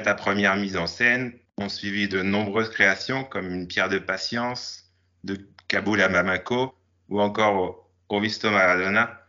Ta 0.00 0.14
première 0.14 0.56
mise 0.56 0.76
en 0.76 0.86
scène, 0.86 1.32
ont 1.56 1.68
suivi 1.68 2.08
de 2.08 2.22
nombreuses 2.22 2.70
créations 2.70 3.24
comme 3.24 3.52
Une 3.52 3.66
pierre 3.66 3.88
de 3.88 3.98
patience, 3.98 4.84
de 5.24 5.38
Kaboul 5.66 6.00
à 6.00 6.08
Bamako 6.08 6.74
ou 7.08 7.20
encore 7.20 7.90
Au 8.08 8.20
Visto 8.20 8.50
Maradona. 8.50 9.20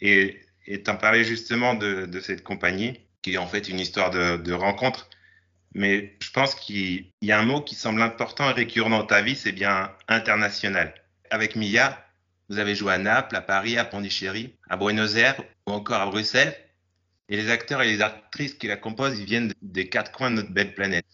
Et 0.00 0.40
t'en 0.84 0.96
parlais 0.96 1.24
justement 1.24 1.74
de, 1.74 2.06
de, 2.06 2.20
cette 2.20 2.42
compagnie 2.42 3.00
qui 3.20 3.34
est 3.34 3.38
en 3.38 3.46
fait 3.46 3.68
une 3.68 3.80
histoire 3.80 4.10
de, 4.10 4.36
de 4.36 4.52
rencontre 4.52 5.08
mais 5.74 6.16
je 6.20 6.30
pense 6.30 6.54
qu'il 6.54 7.06
y 7.22 7.32
a 7.32 7.38
un 7.38 7.44
mot 7.44 7.60
qui 7.60 7.74
semble 7.74 8.02
important 8.02 8.50
et 8.50 8.52
récurrent 8.52 8.90
dans 8.90 9.06
ta 9.06 9.22
vie, 9.22 9.36
c'est 9.36 9.52
bien 9.52 9.90
international. 10.08 10.94
Avec 11.30 11.56
Mia, 11.56 12.04
vous 12.48 12.58
avez 12.58 12.74
joué 12.74 12.92
à 12.92 12.98
Naples, 12.98 13.34
à 13.36 13.40
Paris, 13.40 13.78
à 13.78 13.84
Pondichéry, 13.84 14.54
à 14.68 14.76
Buenos 14.76 15.16
Aires 15.16 15.40
ou 15.66 15.72
encore 15.72 16.00
à 16.00 16.06
Bruxelles. 16.06 16.54
Et 17.32 17.36
les 17.36 17.50
acteurs 17.50 17.80
et 17.80 17.86
les 17.86 18.02
actrices 18.02 18.52
qui 18.52 18.66
la 18.66 18.76
composent, 18.76 19.18
ils 19.18 19.24
viennent 19.24 19.54
des 19.62 19.88
quatre 19.88 20.12
coins 20.12 20.30
de 20.30 20.36
notre 20.36 20.52
belle 20.52 20.74
planète. 20.74 21.06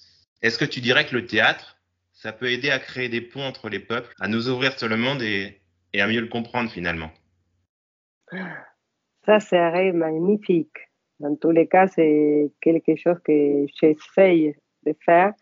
Est-ce 0.42 0.58
que 0.58 0.64
tu 0.64 0.80
dirais 0.80 1.06
que 1.06 1.14
le 1.14 1.26
théâtre, 1.26 1.78
ça 2.12 2.32
peut 2.32 2.50
aider 2.50 2.70
à 2.70 2.80
créer 2.80 3.08
des 3.08 3.20
ponts 3.20 3.44
entre 3.44 3.68
les 3.68 3.78
peuples, 3.78 4.12
à 4.18 4.26
nous 4.26 4.48
ouvrir 4.48 4.76
sur 4.76 4.88
le 4.88 4.96
monde 4.96 5.22
et, 5.22 5.60
à 5.94 6.08
mieux 6.08 6.20
le 6.20 6.26
comprendre 6.26 6.72
finalement? 6.72 7.10
Ça 9.26 9.38
serait 9.38 9.92
magnifique. 9.92 10.76
Dans 11.20 11.36
tous 11.36 11.52
les 11.52 11.68
cas, 11.68 11.86
c'est 11.86 12.50
quelque 12.60 12.96
chose 12.96 13.20
que 13.24 13.66
j'essaye 13.80 14.56
de 14.86 14.96
faire, 14.98 15.34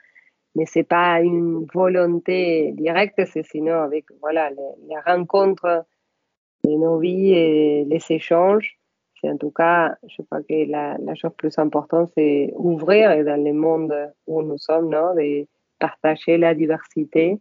mais 0.57 0.67
c'est 0.67 0.85
pas 0.85 1.23
une 1.23 1.65
volonté 1.73 2.73
directe, 2.73 3.25
c'est 3.33 3.47
sinon 3.47 3.81
avec 3.81 4.05
voilà 4.21 4.51
les, 4.51 4.99
rencontres 5.07 5.87
de 6.65 6.71
nos 6.71 6.99
vies 6.99 7.33
et 7.33 7.87
les 7.87 8.05
échanges. 8.11 8.79
C'est 9.21 9.31
en 9.31 9.37
tout 9.37 9.51
cas, 9.51 9.97
je 10.09 10.23
crois 10.23 10.43
que 10.43 10.71
la, 10.71 10.97
la 10.99 11.15
chose 11.15 11.33
plus 11.37 11.59
importante, 11.59 12.11
c'est 12.17 12.53
ouvrir 12.57 13.25
dans 13.25 13.43
le 13.43 13.53
monde 13.53 13.95
où 14.27 14.43
nous 14.43 14.59
sommes, 14.59 14.91
non, 14.91 15.15
de 15.15 15.47
partager 15.79 16.39
la 16.39 16.55
diversité 16.55 17.39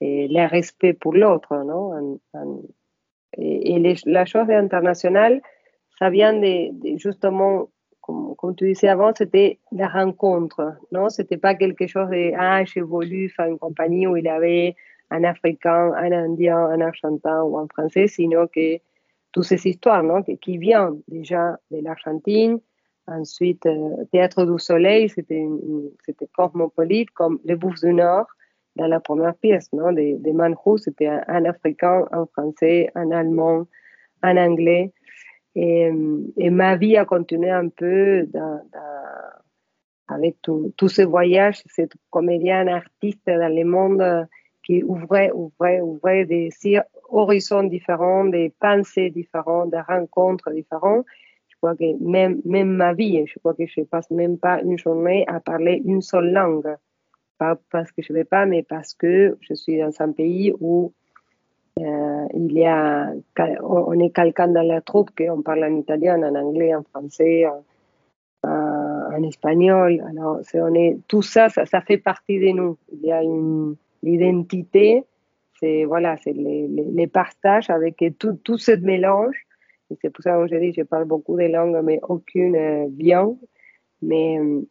et 0.00 0.28
le 0.28 0.48
respect 0.48 0.94
pour 0.94 1.14
l'autre, 1.14 1.54
non 1.64 2.18
Et, 3.36 3.94
la 4.06 4.24
chose 4.24 4.50
internationale, 4.50 5.40
ça 5.98 6.10
vient 6.10 6.32
de, 6.32 6.96
justement, 6.96 7.68
comme, 8.00 8.34
comme, 8.36 8.56
tu 8.56 8.66
disais 8.66 8.88
avant, 8.88 9.12
c'était 9.14 9.58
la 9.72 9.88
rencontre, 9.88 10.74
non 10.90 11.10
C'était 11.10 11.36
pas 11.36 11.54
quelque 11.54 11.86
chose 11.86 12.08
de 12.08 12.32
ah 12.38 12.64
j'ai 12.64 12.80
voulu 12.80 13.28
faire 13.28 13.46
une 13.46 13.58
compagnie 13.58 14.06
où 14.06 14.16
il 14.16 14.24
y 14.24 14.28
avait 14.28 14.74
un 15.10 15.24
Africain, 15.24 15.92
un 15.92 16.12
Indien, 16.12 16.58
un 16.58 16.80
Argentin 16.80 17.42
ou 17.42 17.58
un 17.58 17.66
Français, 17.68 18.06
sinon 18.06 18.46
que 18.46 18.78
toutes 19.32 19.44
ces 19.44 19.66
histoires, 19.68 20.02
non 20.02 20.22
qui 20.22 20.58
viennent 20.58 21.00
déjà 21.08 21.58
de 21.70 21.78
l'Argentine. 21.82 22.60
Ensuite, 23.06 23.66
euh, 23.66 24.04
Théâtre 24.12 24.44
du 24.44 24.58
Soleil, 24.58 25.08
c'était 25.08 25.46
cosmopolite, 26.32 27.10
comme 27.10 27.40
Les 27.44 27.56
Bouffes 27.56 27.80
du 27.80 27.92
Nord, 27.92 28.26
dans 28.76 28.86
la 28.86 29.00
première 29.00 29.34
pièce, 29.34 29.72
non 29.72 29.92
de, 29.92 30.16
de 30.18 30.78
c'était 30.78 31.08
un, 31.08 31.44
Africain, 31.44 32.06
un 32.12 32.26
Français, 32.26 32.90
un 32.94 33.10
Allemand, 33.10 33.66
un 34.22 34.36
Anglais. 34.36 34.92
Et, 35.56 35.90
et 36.36 36.50
ma 36.50 36.76
vie 36.76 36.96
a 36.96 37.04
continué 37.04 37.50
un 37.50 37.68
peu 37.68 38.28
avec 40.06 40.36
tous 40.42 40.88
ces 40.88 41.04
voyages, 41.04 41.62
cette 41.66 41.94
comédienne 42.10 42.68
artiste 42.68 43.26
dans 43.26 43.52
le 43.52 43.64
monde 43.64 44.28
qui 44.70 44.84
ouvrait, 44.84 45.32
ouvrait, 45.32 45.80
ouvrait 45.80 46.24
des 46.26 46.50
horizons 47.08 47.64
différents, 47.64 48.24
des 48.24 48.52
pensées 48.60 49.10
différentes, 49.10 49.70
des 49.72 49.80
rencontres 49.80 50.52
différentes. 50.52 51.04
Je 51.48 51.56
crois 51.56 51.74
que 51.74 52.00
même, 52.00 52.40
même 52.44 52.70
ma 52.70 52.94
vie, 52.94 53.26
je 53.26 53.36
crois 53.40 53.54
que 53.54 53.66
je 53.66 53.80
passe 53.82 54.08
même 54.12 54.38
pas 54.38 54.62
une 54.62 54.78
journée 54.78 55.24
à 55.26 55.40
parler 55.40 55.82
une 55.84 56.02
seule 56.02 56.30
langue. 56.32 56.72
Pas 57.36 57.58
parce 57.72 57.90
que 57.90 58.00
je 58.00 58.12
ne 58.12 58.18
vais 58.18 58.24
pas, 58.24 58.46
mais 58.46 58.62
parce 58.62 58.94
que 58.94 59.36
je 59.40 59.54
suis 59.54 59.76
dans 59.80 59.90
un 59.98 60.12
pays 60.12 60.52
où 60.60 60.92
euh, 61.80 62.26
il 62.34 62.52
y 62.52 62.64
a, 62.64 63.12
on 63.62 63.98
est 63.98 64.14
quelqu'un 64.14 64.48
dans 64.48 64.62
la 64.62 64.80
troupe 64.82 65.10
qu'on 65.18 65.42
parle 65.42 65.64
en 65.64 65.76
italien, 65.78 66.22
en 66.22 66.36
anglais, 66.36 66.76
en 66.76 66.84
français, 66.84 67.44
en, 67.46 69.22
espagnol. 69.24 70.00
Alors, 70.08 70.40
on 70.54 70.74
est, 70.74 70.96
tout 71.08 71.22
ça, 71.22 71.48
ça, 71.48 71.66
ça, 71.66 71.80
fait 71.80 71.98
partie 71.98 72.38
de 72.38 72.52
nous. 72.52 72.78
Il 72.92 73.00
y 73.00 73.12
a 73.12 73.22
une 73.22 73.76
l'identité, 74.02 75.04
c'est 75.58 75.84
voilà, 75.84 76.16
c'est 76.18 76.32
les, 76.32 76.68
les, 76.68 77.06
partages 77.06 77.70
avec 77.70 78.02
tout, 78.18 78.34
tout 78.44 78.58
ce 78.58 78.72
mélange. 78.72 79.46
Et 79.90 79.96
c'est 80.00 80.10
pour 80.10 80.22
ça 80.22 80.36
que 80.36 80.46
je 80.48 80.56
dis, 80.56 80.72
je 80.72 80.82
parle 80.82 81.04
beaucoup 81.04 81.36
de 81.36 81.44
langues, 81.44 81.80
mais 81.82 82.00
aucune 82.02 82.56
euh, 82.56 82.86
bien. 82.88 83.36
Mais 84.02 84.38
euh, 84.38 84.62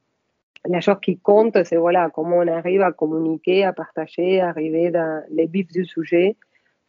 la 0.66 0.82
chose 0.82 0.98
qui 1.02 1.20
compte, 1.20 1.64
c'est 1.64 1.78
voilà, 1.78 2.10
comment 2.10 2.38
on 2.38 2.48
arrive 2.48 2.82
à 2.82 2.92
communiquer, 2.92 3.66
à 3.66 3.74
partager, 3.74 4.40
à 4.40 4.50
arriver 4.50 4.90
dans 4.92 5.24
les 5.30 5.46
vifs 5.46 5.72
du 5.72 5.86
sujet 5.86 6.36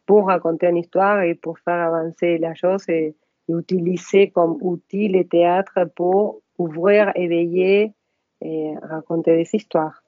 pour 0.05 0.27
raconter 0.27 0.67
une 0.67 0.77
histoire 0.77 1.21
et 1.21 1.35
pour 1.35 1.59
faire 1.59 1.93
avancer 1.93 2.37
la 2.37 2.53
chose 2.53 2.87
et, 2.89 3.15
utiliser 3.47 4.29
comme 4.29 4.57
outil 4.61 5.09
le 5.09 5.27
théâtre 5.27 5.83
pour 5.95 6.41
ouvrir, 6.57 7.11
éveiller 7.15 7.91
et 8.39 8.73
raconter 8.81 9.35
des 9.35 9.49
histoires. 9.53 10.01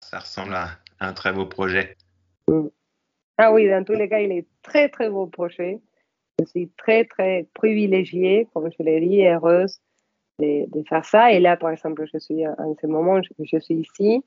Ça 0.00 0.18
ressemble 0.18 0.54
à 0.54 0.68
un 1.04 1.12
très 1.12 1.32
beau 1.32 1.46
projet. 1.46 1.96
Mm. 2.48 2.68
Ah 3.38 3.52
oui, 3.52 3.68
dans 3.68 3.84
tous 3.84 3.94
les 3.94 4.08
cas, 4.08 4.20
il 4.20 4.32
est 4.32 4.46
très, 4.62 4.88
très 4.88 5.10
beau 5.10 5.26
projet. 5.26 5.80
Je 6.38 6.44
suis 6.46 6.70
très, 6.76 7.04
très 7.04 7.46
privilégiée, 7.54 8.48
comme 8.52 8.70
je 8.70 8.82
l'ai 8.82 9.00
dit, 9.00 9.24
heureuse 9.26 9.80
de, 10.40 10.82
faire 10.88 11.04
ça. 11.04 11.32
Et 11.32 11.40
là, 11.40 11.56
par 11.56 11.70
exemple, 11.70 12.04
je 12.12 12.18
suis 12.18 12.46
en 12.46 12.74
ce 12.80 12.86
moment, 12.86 13.20
je, 13.22 13.58
suis 13.58 13.74
ici, 13.74 14.22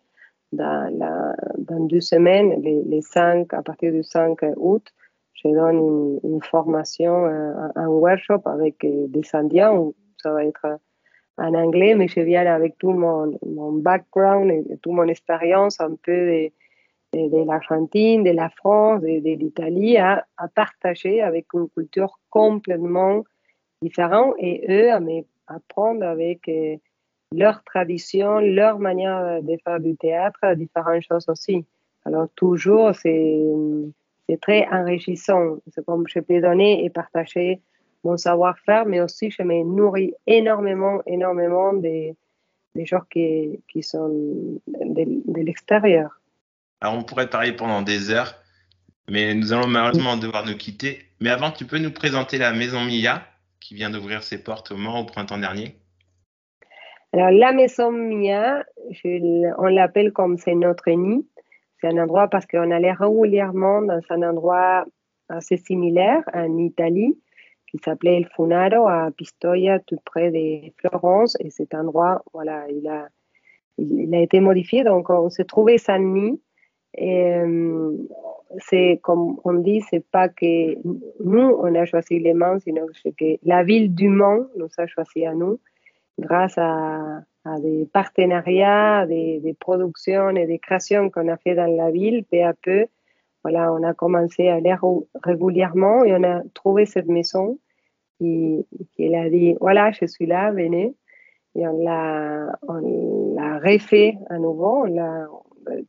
dans, 0.52 1.36
deux 1.88 2.02
semaines, 2.02 2.62
les, 2.62 3.02
5, 3.02 3.54
à 3.54 3.62
partir 3.62 3.92
du 3.92 4.04
5 4.04 4.40
août, 4.58 4.88
je 5.34 5.50
donne 5.50 6.20
une, 6.24 6.42
formation, 6.42 7.26
un, 7.26 7.72
un, 7.76 7.88
workshop 7.88 8.42
avec 8.46 8.84
euh, 8.84 9.08
des 9.08 9.22
Indiens, 9.34 9.92
ça 10.18 10.32
va 10.32 10.44
être 10.44 10.80
en 11.38 11.54
anglais, 11.54 11.94
mais 11.94 12.08
je 12.08 12.20
viens 12.22 12.46
avec 12.48 12.78
tout 12.78 12.92
mon, 12.92 13.38
background 13.74 14.50
et 14.50 14.78
toute 14.82 14.94
mon 14.94 15.08
expérience 15.08 15.80
un 15.80 15.96
peu 15.96 16.12
de, 16.12 16.52
de, 17.14 17.46
l'Argentine, 17.46 18.24
de 18.24 18.32
la 18.32 18.50
France, 18.50 19.02
de, 19.02 19.20
de 19.20 19.40
l'Italie 19.40 19.98
à, 19.98 20.26
à, 20.38 20.48
partager 20.48 21.22
avec 21.22 21.48
une 21.54 21.70
culture 21.70 22.20
complètement 22.30 23.24
différente 23.82 24.36
et 24.40 24.66
eux 24.70 24.92
à 24.92 25.00
apprendre 25.48 26.04
avec 26.04 26.48
euh, 26.50 26.76
leur 27.32 27.64
tradition, 27.64 28.40
leur 28.40 28.80
manière 28.80 29.42
de 29.42 29.58
faire 29.64 29.80
du 29.80 29.96
théâtre, 29.96 30.40
différentes 30.56 31.04
choses 31.04 31.28
aussi. 31.30 31.66
Alors 32.06 32.28
toujours, 32.36 32.94
c'est 32.96 34.40
très 34.42 34.66
enrichissant. 34.72 35.58
C'est 35.74 35.86
comme 35.86 36.06
je 36.08 36.20
peux 36.20 36.42
donner 36.42 36.86
et 36.86 36.90
partager 36.90 37.62
mon 38.04 38.18
savoir-faire, 38.18 38.86
mais 38.86 39.02
aussi 39.02 39.30
je 39.30 39.44
me 39.44 39.64
nourris 39.64 40.14
énormément, 40.26 41.02
énormément 41.06 41.74
des, 41.74 42.16
gens 42.76 43.02
qui, 43.10 43.60
sont 43.82 44.60
de 44.68 45.42
l'extérieur. 45.42 46.18
Alors 46.82 46.96
on 46.96 47.04
pourrait 47.04 47.30
parler 47.30 47.54
pendant 47.54 47.82
des 47.82 48.12
heures, 48.12 48.36
mais 49.10 49.34
nous 49.34 49.54
allons 49.54 49.68
malheureusement 49.68 50.18
devoir 50.18 50.46
nous 50.46 50.58
quitter. 50.58 51.00
Mais 51.20 51.30
avant, 51.30 51.52
tu 51.52 51.66
peux 51.66 51.80
nous 51.80 51.92
présenter 51.92 52.38
la 52.38 52.54
Maison 52.54 52.82
Mia, 52.82 53.24
qui 53.60 53.74
vient 53.74 53.90
d'ouvrir 53.90 54.24
ses 54.24 54.44
portes 54.44 54.72
au 54.72 54.78
Mans 54.78 55.00
au 55.00 55.06
printemps 55.06 55.40
dernier 55.40 55.76
Alors 57.14 57.32
la 57.32 57.52
Maison 57.52 57.92
Mia, 57.92 58.64
on 59.58 59.66
l'appelle 59.66 60.14
comme 60.14 60.38
c'est 60.38 60.56
notre 60.56 60.90
nid. 60.92 61.28
C'est 61.80 61.88
un 61.88 61.98
endroit 61.98 62.28
parce 62.28 62.46
qu'on 62.46 62.72
allait 62.72 62.92
régulièrement 62.92 63.82
dans 63.82 64.02
un 64.10 64.24
endroit 64.24 64.86
assez 65.30 65.58
similaire 65.58 66.24
en 66.34 66.58
Italie 66.58 67.18
qui 67.68 67.78
s'appelait 67.84 68.18
El 68.18 68.28
Funaro 68.36 68.88
à 68.88 69.12
Pistoia, 69.12 69.80
tout 69.80 70.00
près 70.06 70.32
de 70.32 70.72
Florence. 70.78 71.36
Et 71.40 71.50
cet 71.50 71.74
endroit, 71.74 72.24
voilà, 72.34 72.66
il 72.70 72.88
a, 72.88 73.08
il, 73.78 74.14
a 74.16 74.22
été 74.22 74.40
modifié. 74.40 74.84
Donc, 74.84 75.10
on 75.10 75.30
s'est 75.30 75.46
trouvé 75.46 75.78
sans 75.78 76.00
nid. 76.00 76.42
C'est 76.96 79.00
comme 79.04 79.38
on 79.44 79.54
dit, 79.54 79.82
c'est 79.90 80.06
pas 80.10 80.30
que 80.30 80.76
nous, 81.24 81.56
on 81.60 81.76
a 81.76 81.86
choisi 81.86 82.20
les 82.20 82.34
Mans, 82.34 82.60
sinon 82.60 82.88
que 83.04 83.38
la 83.44 83.64
ville 83.64 83.94
du 83.94 84.10
Mans 84.10 84.46
nous 84.58 84.70
a 84.78 84.88
choisi 84.88 85.26
à 85.26 85.34
nous 85.34 85.60
grâce 86.20 86.58
à, 86.58 87.22
des 87.62 87.88
partenariats, 87.94 89.06
des, 89.06 89.40
des, 89.40 89.54
productions 89.54 90.32
et 90.32 90.46
des 90.48 90.60
créations 90.60 91.10
qu'on 91.10 91.30
a 91.30 91.38
fait 91.38 91.56
dans 91.56 91.66
la 91.66 91.92
ville, 91.92 92.26
peu 92.30 92.44
à 92.44 92.54
peu. 92.54 92.88
Voilà, 93.44 93.72
on 93.72 93.84
a 93.84 93.94
commencé 93.94 94.50
à 94.50 94.56
aller 94.56 94.76
régulièrement 95.24 96.04
et 96.04 96.14
on 96.14 96.24
a 96.24 96.42
trouvé 96.54 96.86
cette 96.86 97.08
maison 97.08 97.58
qui, 98.18 98.66
qui 98.94 99.16
a 99.16 99.30
dit 99.30 99.56
voilà, 99.62 99.92
je 99.92 100.06
suis 100.06 100.26
là, 100.26 100.52
venez. 100.52 100.94
Et 101.56 101.68
on 101.68 101.84
l'a, 101.84 102.52
on 102.68 103.36
l'a 103.36 103.60
refait 103.60 104.18
à 104.30 104.38
nouveau. 104.38 104.82
On 104.82 104.84
l'a, 104.84 105.28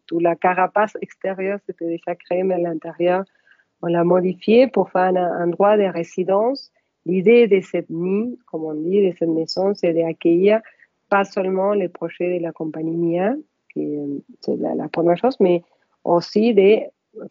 toute 0.06 0.22
la 0.22 0.36
carapace 0.36 0.96
extérieure, 1.00 1.58
c'était 1.66 1.86
déjà 1.86 2.14
créé, 2.14 2.42
mais 2.42 2.54
à 2.54 2.58
l'intérieur, 2.58 3.24
on 3.82 3.86
l'a 3.86 4.04
modifié 4.04 4.66
pour 4.66 4.90
faire 4.90 5.16
un 5.16 5.44
endroit 5.44 5.76
de 5.76 5.84
résidence. 5.84 6.72
L'idée 7.06 7.46
de 7.46 7.60
cette 7.60 7.90
nid, 7.90 8.38
comme 8.46 8.64
on 8.64 8.74
dit, 8.74 9.06
de 9.06 9.14
cette 9.16 9.28
maison, 9.28 9.74
c'est 9.74 9.92
d'accueillir 9.92 10.60
pas 11.08 11.24
seulement 11.24 11.72
les 11.72 11.88
projets 11.88 12.38
de 12.38 12.42
la 12.42 12.52
compagnie 12.52 12.96
MIA, 12.96 13.34
qui 13.72 13.98
c'est 14.40 14.56
la, 14.56 14.74
la, 14.74 14.88
première 14.88 15.16
chose, 15.16 15.36
mais 15.40 15.62
aussi 16.04 16.54
de 16.54 16.80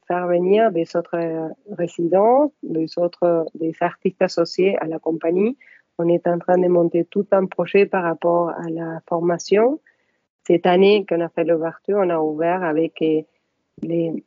faire 0.07 0.27
venir 0.27 0.71
des 0.71 0.95
autres 0.95 1.51
résidents, 1.71 2.51
des 2.63 2.97
autres 2.97 3.45
des 3.55 3.73
artistes 3.81 4.21
associés 4.21 4.77
à 4.77 4.85
la 4.85 4.99
compagnie. 4.99 5.57
On 5.97 6.07
est 6.07 6.27
en 6.27 6.39
train 6.39 6.57
de 6.57 6.67
monter 6.67 7.05
tout 7.05 7.25
un 7.31 7.45
projet 7.45 7.85
par 7.85 8.03
rapport 8.03 8.49
à 8.49 8.69
la 8.69 9.01
formation. 9.07 9.79
Cette 10.47 10.65
année 10.65 11.05
qu'on 11.05 11.19
a 11.19 11.27
fait 11.27 11.43
l'ouverture, 11.43 11.97
on 11.99 12.09
a 12.09 12.19
ouvert 12.19 12.63
avec 12.63 13.01
euh, 13.01 13.21
les 13.81 14.23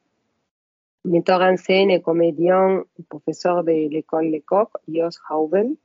metteurs 1.07 1.41
en 1.41 1.57
scène 1.57 1.91
et 1.91 2.03
comédiens, 2.03 2.85
professeurs 3.09 3.65
de 3.65 3.89
l'école 3.89 4.27
Lecoq, 4.27 4.69
Jos 4.87 5.19
Hauben. 5.31 5.77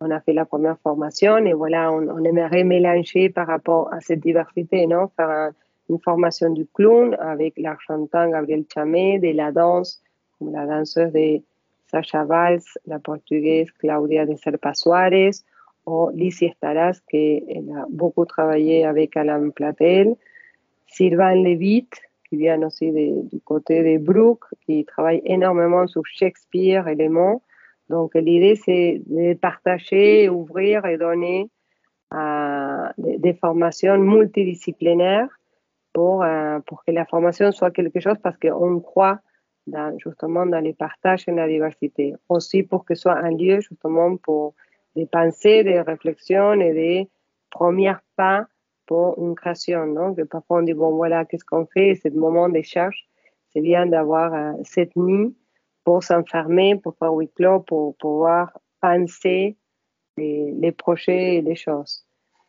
On 0.00 0.10
a 0.10 0.20
fait 0.20 0.32
la 0.32 0.46
première 0.46 0.78
formation 0.78 1.36
et 1.44 1.52
voilà, 1.52 1.92
on, 1.92 2.24
aimerait 2.24 2.64
mélanger 2.64 3.28
par 3.28 3.48
rapport 3.48 3.92
à 3.92 4.00
cette 4.00 4.20
diversité, 4.20 4.86
non? 4.86 5.08
Faire 5.14 5.28
un, 5.28 5.50
une 5.90 6.00
formation 6.00 6.48
du 6.48 6.66
clown 6.66 7.14
avec 7.20 7.58
l'argentin 7.58 8.30
Gabriel 8.30 8.64
Chamé, 8.72 9.18
de 9.18 9.28
la 9.36 9.52
danse, 9.52 10.02
comme 10.38 10.52
la 10.52 10.64
danseuse 10.64 11.12
de 11.12 11.42
Sacha 11.90 12.24
Valls, 12.24 12.62
la 12.86 12.98
portugaise 12.98 13.70
Claudia 13.72 14.24
de 14.24 14.36
Serpa 14.36 14.72
Suárez, 14.72 15.32
ou 15.86 16.10
Lizzie 16.10 16.46
Estaras, 16.46 17.00
qui 17.08 17.42
a 17.74 17.86
beaucoup 17.90 18.24
travaillé 18.24 18.84
avec 18.84 19.16
Alain 19.16 19.50
Platel, 19.50 20.16
Sylvain 20.88 21.34
Levitt, 21.34 21.90
qui 22.28 22.36
vient 22.36 22.60
aussi 22.62 22.90
du 22.90 23.40
côté 23.44 23.82
de 23.82 24.04
Brooke, 24.04 24.46
qui 24.64 24.84
travaille 24.84 25.22
énormément 25.24 25.86
sur 25.86 26.02
Shakespeare 26.06 26.88
et 26.88 26.96
les 26.96 27.08
mots. 27.08 27.42
Donc 27.88 28.14
l'idée, 28.14 28.56
c'est 28.56 29.00
de 29.06 29.34
partager, 29.34 30.28
ouvrir 30.28 30.84
et 30.86 30.98
donner 30.98 31.48
à 32.10 32.92
des, 32.98 33.34
formations 33.34 33.98
multidisciplinaires 33.98 35.28
pour, 35.92 36.22
euh, 36.22 36.58
pour 36.66 36.84
que 36.84 36.90
la 36.90 37.04
formation 37.04 37.52
soit 37.52 37.70
quelque 37.70 38.00
chose 38.00 38.16
parce 38.22 38.36
qu'on 38.38 38.80
croit 38.80 39.20
justement 39.98 40.46
dans 40.46 40.60
les 40.60 40.72
partages 40.72 41.24
et 41.28 41.32
la 41.32 41.48
diversité. 41.48 42.14
Aussi 42.28 42.62
pour 42.62 42.84
que 42.84 42.94
ce 42.94 43.02
soit 43.02 43.18
un 43.18 43.30
lieu 43.30 43.60
justement 43.60 44.16
pour 44.16 44.54
des 44.96 45.06
pensées, 45.06 45.62
des 45.62 45.80
réflexions 45.80 46.54
et 46.54 46.72
des 46.72 47.08
premiers 47.50 47.94
pas 48.16 48.46
pour 48.86 49.18
une 49.22 49.34
création. 49.34 50.14
Que 50.14 50.22
parfois 50.22 50.58
on 50.58 50.62
dit, 50.62 50.74
bon 50.74 50.96
voilà, 50.96 51.24
qu'est-ce 51.24 51.44
qu'on 51.44 51.66
fait? 51.66 51.94
C'est 52.02 52.10
le 52.10 52.20
moment 52.20 52.48
d'échange. 52.48 53.06
C'est 53.52 53.60
bien 53.60 53.86
d'avoir 53.86 54.34
euh, 54.34 54.52
cette 54.64 54.96
nuit 54.96 55.36
pour 55.84 56.02
s'enfermer, 56.02 56.76
pour 56.76 56.96
faire 56.98 57.12
huis 57.12 57.30
clos, 57.30 57.60
pour 57.60 57.96
pouvoir 57.96 58.58
penser 58.80 59.56
les, 60.16 60.72
projets 60.72 61.36
et 61.36 61.42
les 61.42 61.54
choses. 61.54 62.04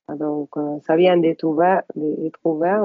Donc, 0.10 0.50
euh, 0.56 0.80
ça 0.86 0.96
vient 0.96 1.18
d'être 1.18 1.44
ouvert, 1.44 1.84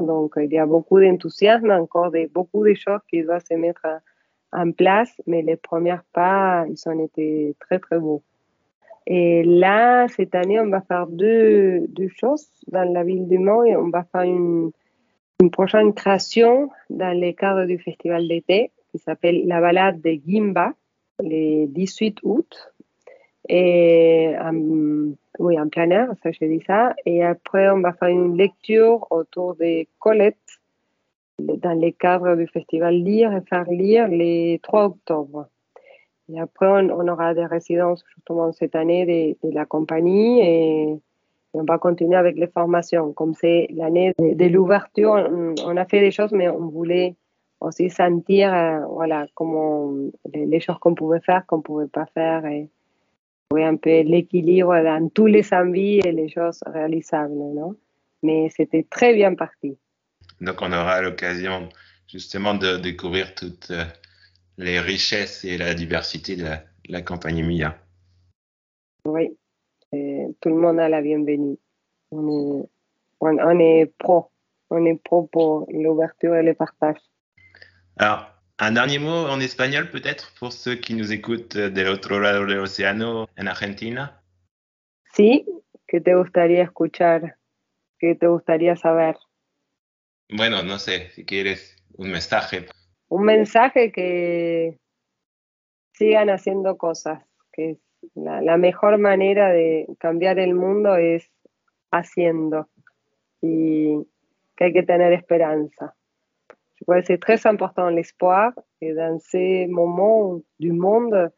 Donc, 0.03 0.35
il 0.37 0.53
y 0.53 0.59
a 0.59 0.67
beaucoup 0.67 1.01
d'enthousiasme, 1.01 1.71
encore 1.71 2.13
beaucoup 2.35 2.65
de 2.65 2.75
choses 2.75 3.01
qui 3.09 3.23
doivent 3.23 3.45
se 3.49 3.55
mettre 3.55 3.87
en 4.53 4.73
place, 4.73 5.13
mais 5.27 5.43
les 5.43 5.57
premiers 5.57 6.01
pas, 6.13 6.67
ils 6.69 6.89
ont 6.89 7.05
été 7.05 7.57
très, 7.61 7.79
très 7.79 7.99
beaux. 7.99 8.23
Et 9.07 9.43
là, 9.43 10.07
cette 10.09 10.35
année, 10.35 10.61
on 10.61 10.69
va 10.69 10.81
faire 10.81 11.07
deux, 11.07 11.87
choses 12.17 12.49
dans 12.69 12.91
la 12.93 13.03
ville 13.03 13.27
du 13.29 13.39
Mans 13.39 13.65
et 13.65 13.77
on 13.77 13.89
va 13.89 14.05
faire 14.05 14.23
une, 14.23 14.71
prochaine 15.51 15.93
création 15.93 16.71
dans 16.89 17.19
le 17.19 17.33
cadre 17.33 17.67
du 17.67 17.77
festival 17.77 18.29
d'été 18.29 18.71
qui 18.93 18.99
s'appelle 18.99 19.45
La 19.49 19.61
balade 19.61 20.01
de 20.01 20.13
Gimba, 20.25 20.73
le 21.19 21.67
18 21.67 22.19
août. 22.23 22.73
Et 23.49 24.35
oui, 25.41 25.59
en 25.59 25.69
plein 25.69 25.91
air, 25.91 26.09
ça 26.23 26.31
je 26.31 26.45
dis 26.45 26.63
ça. 26.65 26.95
Et 27.07 27.25
après, 27.25 27.71
on 27.71 27.81
va 27.81 27.93
faire 27.93 28.09
une 28.09 28.37
lecture 28.37 29.07
autour 29.11 29.57
de 29.57 29.85
Colette 29.99 30.37
dans 31.39 31.79
le 31.79 31.91
cadre 31.91 32.37
du 32.37 32.47
festival 32.47 32.95
Lire 32.95 33.33
et 33.33 33.41
faire 33.41 33.65
lire 33.65 34.07
le 34.09 34.59
3 34.59 34.85
octobre. 34.85 35.49
Et 36.29 36.41
après, 36.41 36.67
on, 36.67 37.09
aura 37.09 37.35
des 37.35 37.45
résidences 37.45 38.05
justement 38.15 38.53
cette 38.53 38.75
année 38.75 39.37
de, 39.43 39.51
la 39.51 39.65
compagnie 39.65 40.41
et, 40.41 40.97
on 41.55 41.65
va 41.65 41.77
continuer 41.77 42.17
avec 42.17 42.37
les 42.37 42.47
formations. 42.47 43.13
Comme 43.13 43.35
c'est 43.35 43.69
l'année 43.75 44.15
de, 44.19 44.47
l'ouverture, 44.47 45.29
on, 45.67 45.77
a 45.77 45.85
fait 45.85 46.01
des 46.01 46.11
choses, 46.11 46.33
mais 46.33 46.49
on 46.49 46.69
voulait 46.69 47.15
aussi 47.61 47.91
sentir 47.91 48.55
euh, 48.55 48.81
voilà, 48.87 49.27
comment 49.35 49.93
les, 50.33 50.61
choses 50.61 50.79
qu'on 50.79 50.95
pouvait 50.95 51.21
faire, 51.21 51.45
qu'on 51.47 51.59
ne 51.59 51.63
pouvait 51.63 51.89
pas 51.89 52.07
faire. 52.07 52.47
Et, 52.47 52.69
un 53.55 53.77
peu 53.77 54.01
l'équilibre 54.01 54.83
dans 54.83 55.11
tous 55.11 55.27
les 55.27 55.53
envies 55.53 56.01
et 56.03 56.13
les 56.13 56.31
choses 56.31 56.61
réalisables, 56.65 57.35
non 57.35 57.77
Mais 58.23 58.49
c'était 58.49 58.87
très 58.89 59.13
bien 59.13 59.35
parti. 59.35 59.77
Donc 60.41 60.57
on 60.63 60.73
aura 60.73 61.03
l'occasion 61.03 61.69
justement 62.09 62.55
de 62.55 62.79
découvrir 62.79 63.35
toutes 63.35 63.71
euh, 63.71 63.85
les 64.59 64.81
richesses 64.81 65.45
et 65.45 65.59
la 65.59 65.75
diversité 65.75 66.37
de 66.37 66.47
la, 66.89 67.03
compagnie 67.03 67.43
MIA. 67.43 67.77
Oui, 69.05 69.37
tout 69.91 70.49
le 70.49 70.57
monde 70.57 70.81
a 70.81 70.89
la 70.89 71.01
bienvenue. 71.01 71.59
On 72.11 72.61
est, 72.61 72.69
on 73.21 73.59
est 73.59 73.93
pro, 73.99 74.31
on 74.71 74.85
est 74.85 75.03
pro 75.03 75.25
pour 75.25 75.67
l'ouverture 75.71 76.35
et 76.37 76.43
le 76.43 76.55
partage. 76.55 76.99
Alors, 77.97 78.27
un 78.59 78.73
dernier 78.73 78.99
mot 78.99 79.27
en 79.27 79.41
espagnol 79.41 79.91
peut-être 79.91 80.33
pour 80.39 80.53
ceux 80.53 80.77
qui 80.77 80.95
nous 80.95 81.13
écoutent 81.13 81.57
de 81.57 81.83
l'autre 81.83 82.19
lado 82.19 82.47
del 82.47 82.61
océano 82.61 83.27
en 83.39 83.47
Argentina? 83.47 84.23
Sí, 85.15 85.45
que 85.87 86.01
te 86.01 86.15
gustaría 86.15 86.63
escuchar, 86.63 87.37
que 87.99 88.15
te 88.15 88.27
gustaría 88.27 88.77
saber? 88.77 89.17
Bueno, 90.31 90.63
no 90.63 90.79
sé, 90.79 91.11
si 91.11 91.25
quieres 91.25 91.77
un 91.99 92.11
mensaje. 92.11 92.67
Un 93.13 93.25
mensaje 93.25 93.93
que 93.93 94.79
sigan 95.93 96.31
haciendo 96.31 96.79
cosas, 96.79 97.23
que 97.53 97.77
la, 98.15 98.41
la 98.41 98.57
mejor 98.57 98.97
manera 98.97 99.51
de 99.51 99.87
cambiar 99.99 100.39
el 100.39 100.55
mundo 100.55 100.97
es 100.97 101.31
haciendo 101.91 102.69
y 103.43 103.99
que 104.57 104.65
hay 104.65 104.73
que 104.73 104.83
tener 104.83 105.13
esperanza. 105.13 105.95
c'est 107.05 107.19
très 107.19 107.47
important 107.47 107.91
l'espoir. 107.91 108.55
Et 108.81 108.95
dans 108.95 109.19
ces 109.19 109.67
moments 109.67 110.41
du 110.59 110.73
monde, 110.73 111.31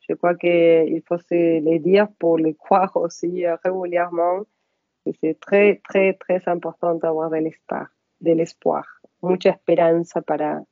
je 0.00 0.14
crois 0.14 0.34
qu'il 0.34 1.02
faut 1.06 1.18
se 1.18 1.60
le 1.60 1.78
dire 1.78 2.08
pour 2.18 2.36
le 2.36 2.52
croire 2.52 2.96
aussi 2.96 3.46
euh, 3.46 3.56
régulièrement. 3.62 4.40
C'est 5.20 5.38
très, 5.38 5.80
très, 5.88 6.14
très 6.14 6.42
important 6.46 6.96
d'avoir 6.96 7.30
de 7.30 7.36
l'espoir. 7.36 7.86
De 8.20 8.32
l'espoir. 8.32 8.84
Mucha 9.22 9.50
esperanza 9.50 10.20
para, 10.20 10.64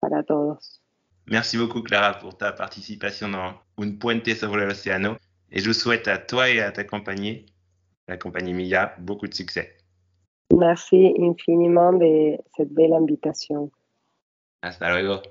para 0.00 0.22
todos. 0.22 0.80
Merci 1.26 1.56
beaucoup, 1.56 1.82
Clara, 1.82 2.18
pour 2.18 2.36
ta 2.36 2.52
participation 2.52 3.28
dans 3.28 3.54
Un 3.78 3.92
Puente 3.98 4.34
sobre 4.34 4.62
el 4.62 4.70
Océano. 4.70 5.16
Et 5.52 5.60
je 5.60 5.66
vous 5.66 5.74
souhaite 5.74 6.08
à 6.08 6.18
toi 6.18 6.48
et 6.48 6.60
à 6.60 6.72
ta 6.72 6.84
compagnie, 6.84 7.46
la 8.08 8.16
compagnie 8.16 8.52
MIA, 8.52 8.94
beaucoup 8.98 9.26
de 9.26 9.34
succès. 9.34 9.76
Merci 10.56 11.14
infiniment 11.20 11.92
de 11.92 12.36
cette 12.56 12.72
belle 12.72 12.92
invitation. 12.92 13.70
Hasta 14.62 14.90
luego. 14.90 15.22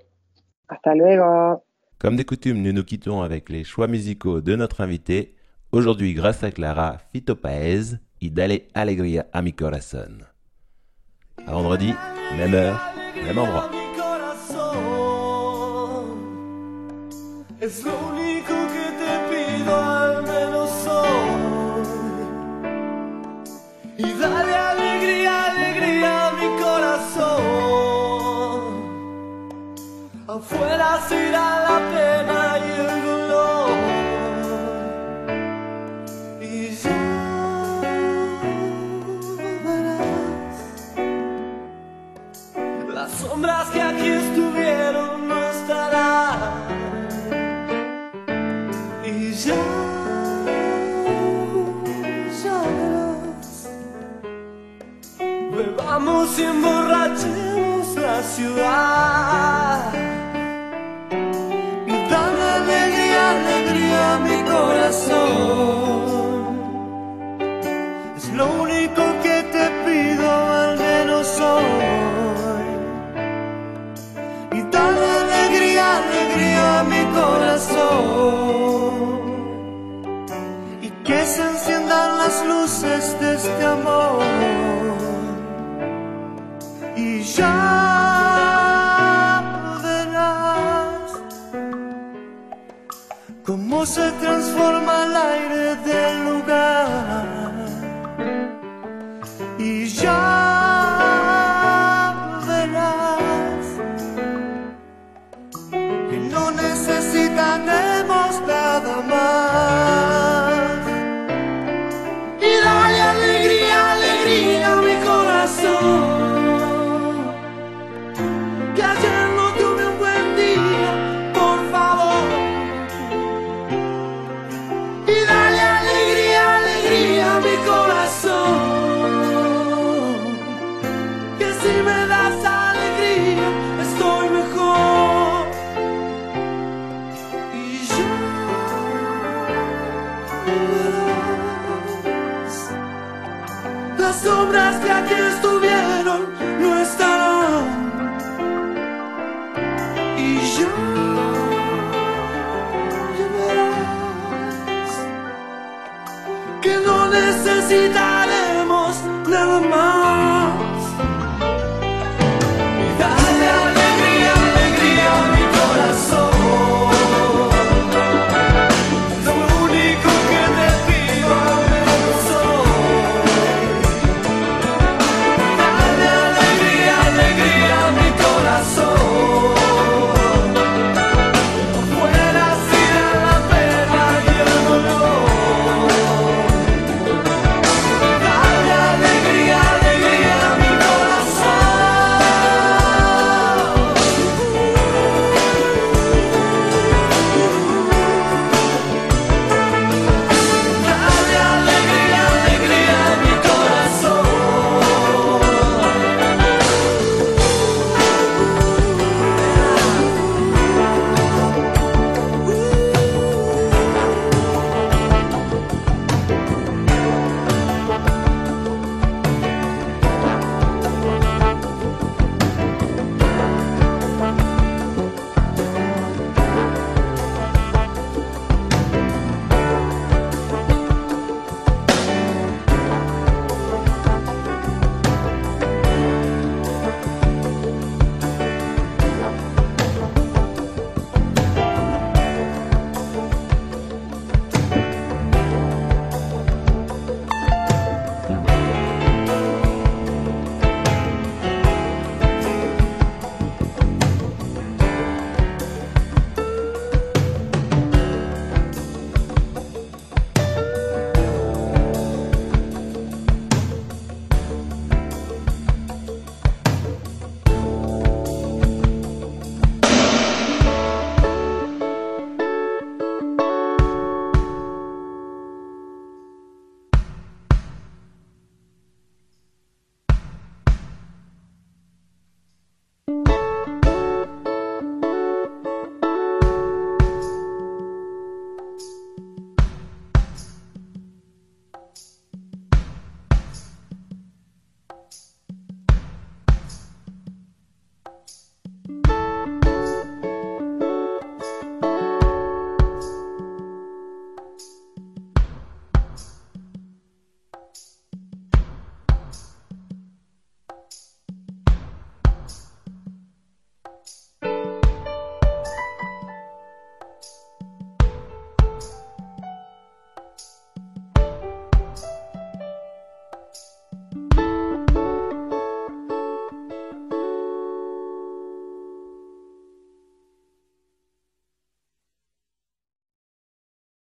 Hasta 0.70 0.96
luego. 0.96 1.64
Comme 2.00 2.16
de 2.16 2.24
coutume, 2.24 2.62
nous 2.62 2.72
nous 2.72 2.84
quittons 2.86 3.22
avec 3.22 3.50
les 3.50 3.66
choix 3.66 3.88
musicaux 3.88 4.40
de 4.40 4.56
notre 4.56 4.82
invité. 4.82 5.36
Aujourd'hui, 5.72 6.14
grâce 6.14 6.44
à 6.44 6.52
Clara, 6.52 6.98
Fito 7.12 7.36
Paez, 7.36 7.98
y 8.22 8.32
Dale 8.32 8.62
Alegría 8.74 9.28
a 9.34 9.42
mi 9.42 9.54
corazón. 9.54 10.26
À 11.46 11.52
vendredi, 11.52 11.94
même 12.38 12.54
heure, 12.54 12.80
même 13.26 13.38
endroit. 13.38 13.70
Es 17.70 17.84
lo 17.84 17.94
único 18.14 18.54
que 18.74 18.86
te 19.00 19.12
pido 19.30 19.74
al 19.76 20.24
menos 20.24 20.72
hoy. 20.88 21.84
Y 23.96 24.12
dale 24.14 24.56
alegría, 24.56 25.34
alegría 25.52 26.30
a 26.30 26.32
mi 26.32 26.50
corazón. 26.64 27.30
Afuera 30.28 31.00
será 31.08 31.48
la 31.68 31.78
pena. 31.94 32.39